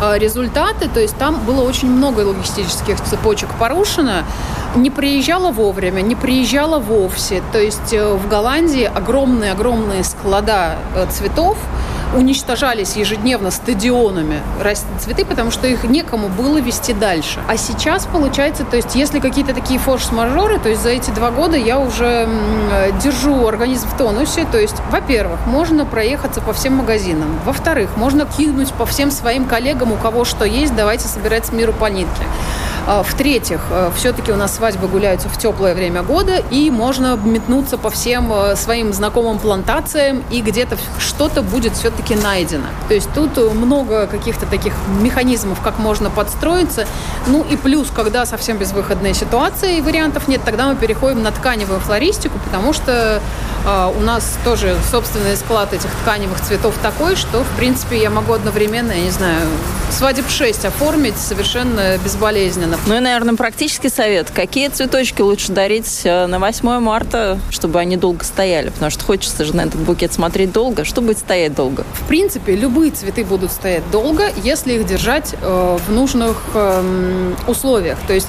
э, 0.00 0.18
результаты, 0.18 0.88
то 0.88 1.00
есть 1.00 1.16
там 1.16 1.40
было 1.44 1.62
очень 1.62 1.90
много 1.90 2.20
логистических 2.20 3.00
цепочек 3.00 3.48
порушено, 3.58 4.22
не 4.76 4.90
приезжала 4.90 5.50
вовремя, 5.50 6.00
не 6.00 6.14
приезжала 6.14 6.78
вовсе. 6.78 7.42
То 7.52 7.58
есть 7.58 7.92
в 7.92 8.28
Голландии 8.28 8.84
огромные-огромные 8.84 10.04
склада 10.04 10.76
цветов, 11.10 11.58
уничтожались 12.14 12.96
ежедневно 12.96 13.50
стадионами 13.50 14.40
цветы, 14.98 15.24
потому 15.24 15.50
что 15.50 15.66
их 15.66 15.84
некому 15.84 16.28
было 16.28 16.58
вести 16.58 16.92
дальше. 16.92 17.40
А 17.48 17.56
сейчас 17.56 18.06
получается, 18.06 18.64
то 18.64 18.76
есть 18.76 18.94
если 18.94 19.20
какие-то 19.20 19.54
такие 19.54 19.78
форс-мажоры, 19.78 20.58
то 20.58 20.68
есть 20.68 20.82
за 20.82 20.90
эти 20.90 21.10
два 21.10 21.30
года 21.30 21.56
я 21.56 21.78
уже 21.78 22.28
держу 23.02 23.46
организм 23.46 23.88
в 23.88 23.96
тонусе, 23.96 24.46
то 24.50 24.58
есть, 24.58 24.76
во-первых, 24.90 25.46
можно 25.46 25.84
проехаться 25.84 26.40
по 26.40 26.52
всем 26.52 26.76
магазинам, 26.76 27.38
во-вторых, 27.44 27.96
можно 27.96 28.26
кинуть 28.26 28.72
по 28.72 28.86
всем 28.86 29.10
своим 29.10 29.44
коллегам, 29.44 29.92
у 29.92 29.96
кого 29.96 30.24
что 30.24 30.44
есть, 30.44 30.74
давайте 30.74 31.08
собирать 31.08 31.46
с 31.46 31.52
миру 31.52 31.72
по 31.72 31.86
нитке. 31.86 32.24
А, 32.86 33.02
в-третьих, 33.02 33.60
э, 33.70 33.90
все-таки 33.94 34.32
у 34.32 34.36
нас 34.36 34.56
свадьбы 34.56 34.88
гуляются 34.88 35.28
в 35.28 35.38
теплое 35.38 35.74
время 35.74 36.02
года, 36.02 36.42
и 36.50 36.70
можно 36.70 37.16
метнуться 37.16 37.78
по 37.78 37.90
всем 37.90 38.32
э, 38.32 38.56
своим 38.56 38.92
знакомым 38.92 39.38
плантациям, 39.38 40.22
и 40.30 40.40
где-то 40.40 40.76
что-то 40.98 41.42
будет 41.42 41.74
все-таки 41.74 42.14
найдено. 42.14 42.66
То 42.88 42.94
есть 42.94 43.08
тут 43.14 43.36
много 43.54 44.06
каких-то 44.06 44.46
таких 44.46 44.72
механизмов, 45.00 45.60
как 45.60 45.78
можно 45.78 46.10
подстроиться. 46.10 46.86
Ну 47.26 47.44
и 47.48 47.56
плюс, 47.56 47.88
когда 47.94 48.24
совсем 48.26 48.56
безвыходная 48.56 49.14
ситуация 49.14 49.72
и 49.72 49.80
вариантов 49.80 50.28
нет, 50.28 50.40
тогда 50.44 50.68
мы 50.68 50.76
переходим 50.76 51.22
на 51.22 51.32
тканевую 51.32 51.80
флористику, 51.80 52.38
потому 52.38 52.72
что 52.72 52.92
э, 52.92 53.20
у 53.66 54.00
нас 54.00 54.38
тоже 54.44 54.76
собственный 54.90 55.36
склад 55.36 55.72
этих 55.72 55.90
тканевых 56.02 56.40
цветов 56.40 56.74
такой, 56.82 57.16
что, 57.16 57.44
в 57.44 57.56
принципе, 57.56 58.00
я 58.00 58.10
могу 58.10 58.32
одновременно, 58.32 58.92
я 58.92 59.02
не 59.02 59.10
знаю, 59.10 59.40
свадеб 59.90 60.28
6 60.28 60.64
оформить 60.64 61.16
совершенно 61.18 61.98
безболезненно. 61.98 62.78
Ну 62.86 62.96
и, 62.96 63.00
наверное, 63.00 63.34
практический 63.34 63.88
совет. 63.88 64.30
Какие 64.30 64.68
цветочки 64.68 65.20
лучше 65.20 65.52
дарить 65.52 66.02
э, 66.04 66.26
на 66.26 66.38
8 66.38 66.80
марта, 66.80 67.38
чтобы 67.50 67.78
они 67.80 67.96
долго 67.96 68.24
стояли? 68.24 68.70
Потому 68.70 68.90
что 68.90 69.04
хочется 69.04 69.44
же 69.44 69.54
на 69.54 69.62
этот 69.62 69.80
букет 69.80 70.12
смотреть 70.12 70.52
долго. 70.52 70.84
Что 70.84 71.00
будет 71.00 71.18
стоять 71.18 71.54
долго? 71.54 71.84
В 71.94 72.06
принципе, 72.06 72.54
любые 72.54 72.92
цветы 72.92 73.24
будут 73.24 73.52
стоять 73.52 73.88
долго, 73.90 74.30
если 74.42 74.74
их 74.74 74.86
держать 74.86 75.34
э, 75.40 75.78
в 75.86 75.92
нужных 75.92 76.36
э, 76.54 77.32
условиях. 77.46 77.98
То 78.06 78.14
есть 78.14 78.28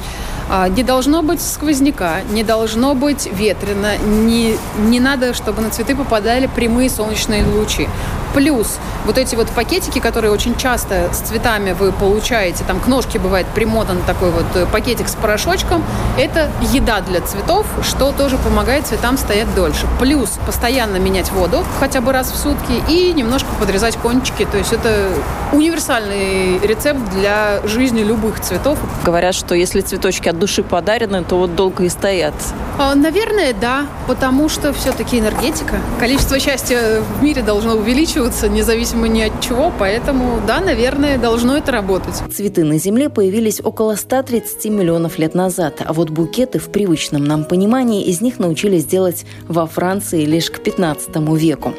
не 0.75 0.84
должно 0.84 1.21
быть 1.21 1.41
сквозняка, 1.41 2.21
не 2.32 2.43
должно 2.43 2.93
быть 2.93 3.30
ветрено, 3.32 3.97
не, 3.97 4.58
не 4.77 4.99
надо, 4.99 5.34
чтобы 5.34 5.62
на 5.62 5.69
цветы 5.69 5.95
попадали 5.95 6.47
прямые 6.47 6.89
солнечные 6.89 7.45
лучи. 7.45 7.88
Плюс 8.34 8.77
вот 9.06 9.17
эти 9.17 9.36
вот 9.36 9.49
пакетики, 9.49 9.99
которые 9.99 10.32
очень 10.32 10.56
часто 10.56 11.10
с 11.12 11.17
цветами 11.17 11.73
вы 11.73 11.91
получаете, 11.91 12.63
там 12.65 12.80
к 12.80 12.88
ножке 12.88 13.19
бывает 13.19 13.45
примотан 13.47 14.01
такой 14.08 14.32
вот 14.32 14.45
э, 14.56 14.65
пакетик 14.71 15.10
с 15.10 15.15
порошочком, 15.15 15.84
это 16.17 16.49
еда 16.62 17.01
для 17.01 17.19
цветов, 17.21 17.65
что 17.84 18.12
тоже 18.12 18.38
помогает 18.38 18.88
цветам 18.88 19.17
стоять 19.17 19.54
дольше. 19.54 19.86
Плюс 19.99 20.30
постоянно 20.45 20.97
менять 20.97 21.32
воду 21.32 21.65
хотя 21.80 21.99
бы 21.99 22.13
раз 22.13 22.32
в 22.32 22.38
сутки 22.38 22.82
и 22.88 23.12
немножко 23.12 23.49
подрезать 23.60 23.97
кончики. 23.97 24.47
То 24.49 24.58
есть 24.58 24.71
это 24.71 25.10
универсальный 25.51 26.60
рецепт 26.60 26.99
для 27.12 27.60
жизни 27.65 28.01
любых 28.01 28.39
цветов. 28.39 28.80
Говорят, 29.04 29.36
что 29.36 29.56
если 29.56 29.82
цветочки 29.82 30.30
от 30.30 30.39
души 30.41 30.63
подарены, 30.63 31.23
то 31.23 31.38
вот 31.38 31.56
долго 31.56 31.86
и 31.86 31.89
стоят. 31.89 32.34
А, 32.80 32.95
наверное, 32.95 33.54
да, 33.54 33.86
потому 34.08 34.49
что 34.49 34.73
все-таки 34.73 35.19
энергетика. 35.19 35.75
Количество 35.99 36.39
счастья 36.39 37.01
в 37.01 37.23
мире 37.23 37.43
должно 37.43 37.73
увеличиваться, 37.73 38.49
независимо 38.49 39.08
ни 39.08 39.21
от 39.21 39.39
чего, 39.39 39.71
поэтому, 39.77 40.41
да, 40.47 40.60
наверное, 40.60 41.19
должно 41.19 41.56
это 41.58 41.71
работать. 41.71 42.15
Цветы 42.36 42.63
на 42.63 42.80
Земле 42.80 43.10
появились 43.10 43.62
около 43.63 43.95
130 43.95 44.65
миллионов 44.71 45.19
лет 45.19 45.36
назад, 45.36 45.75
а 45.86 45.93
вот 45.93 46.10
букеты 46.10 46.58
в 46.58 46.69
привычном 46.69 47.23
нам 47.23 47.45
понимании 47.45 48.04
из 48.04 48.19
них 48.19 48.39
научились 48.39 48.86
делать 48.86 49.25
во 49.47 49.67
Франции 49.67 50.25
лишь 50.25 50.49
к 50.49 50.60
15 50.60 51.15
веку. 51.38 51.73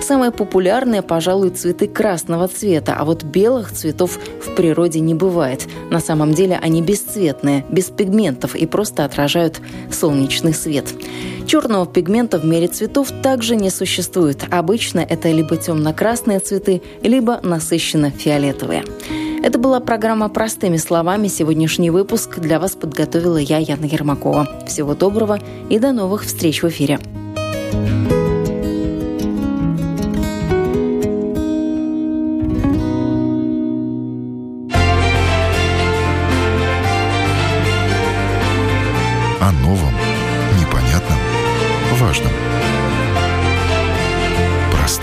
Самые 0.00 0.30
популярные, 0.30 1.02
пожалуй, 1.02 1.50
цветы 1.50 1.86
красного 1.86 2.48
цвета, 2.48 2.96
а 2.98 3.04
вот 3.04 3.24
белых 3.24 3.72
цветов 3.72 4.18
в 4.40 4.54
природе 4.54 5.00
не 5.00 5.14
бывает. 5.14 5.68
На 5.90 6.00
самом 6.00 6.32
деле 6.32 6.58
они 6.60 6.80
бесцветные, 6.82 7.66
без 7.68 7.84
пигментов 7.98 8.54
и 8.54 8.64
просто 8.64 9.04
отражают 9.04 9.60
солнечный 9.92 10.54
свет. 10.54 10.86
Черного 11.46 11.86
пигмента 11.86 12.38
в 12.38 12.44
мире 12.46 12.68
цветов 12.68 13.08
также 13.22 13.56
не 13.56 13.70
существует. 13.70 14.44
Обычно 14.50 15.00
это 15.00 15.30
либо 15.30 15.56
темно-красные 15.56 16.38
цветы, 16.38 16.80
либо 17.02 17.40
насыщенно 17.42 18.10
фиолетовые. 18.10 18.84
Это 19.42 19.58
была 19.58 19.80
программа 19.80 20.28
«Простыми 20.28 20.76
словами». 20.78 21.28
Сегодняшний 21.28 21.90
выпуск 21.90 22.38
для 22.38 22.58
вас 22.58 22.72
подготовила 22.72 23.36
я, 23.38 23.58
Яна 23.58 23.84
Ермакова. 23.84 24.64
Всего 24.66 24.94
доброго 24.94 25.38
и 25.68 25.78
до 25.78 25.92
новых 25.92 26.24
встреч 26.24 26.62
в 26.62 26.68
эфире. 26.68 26.98
О 27.34 27.97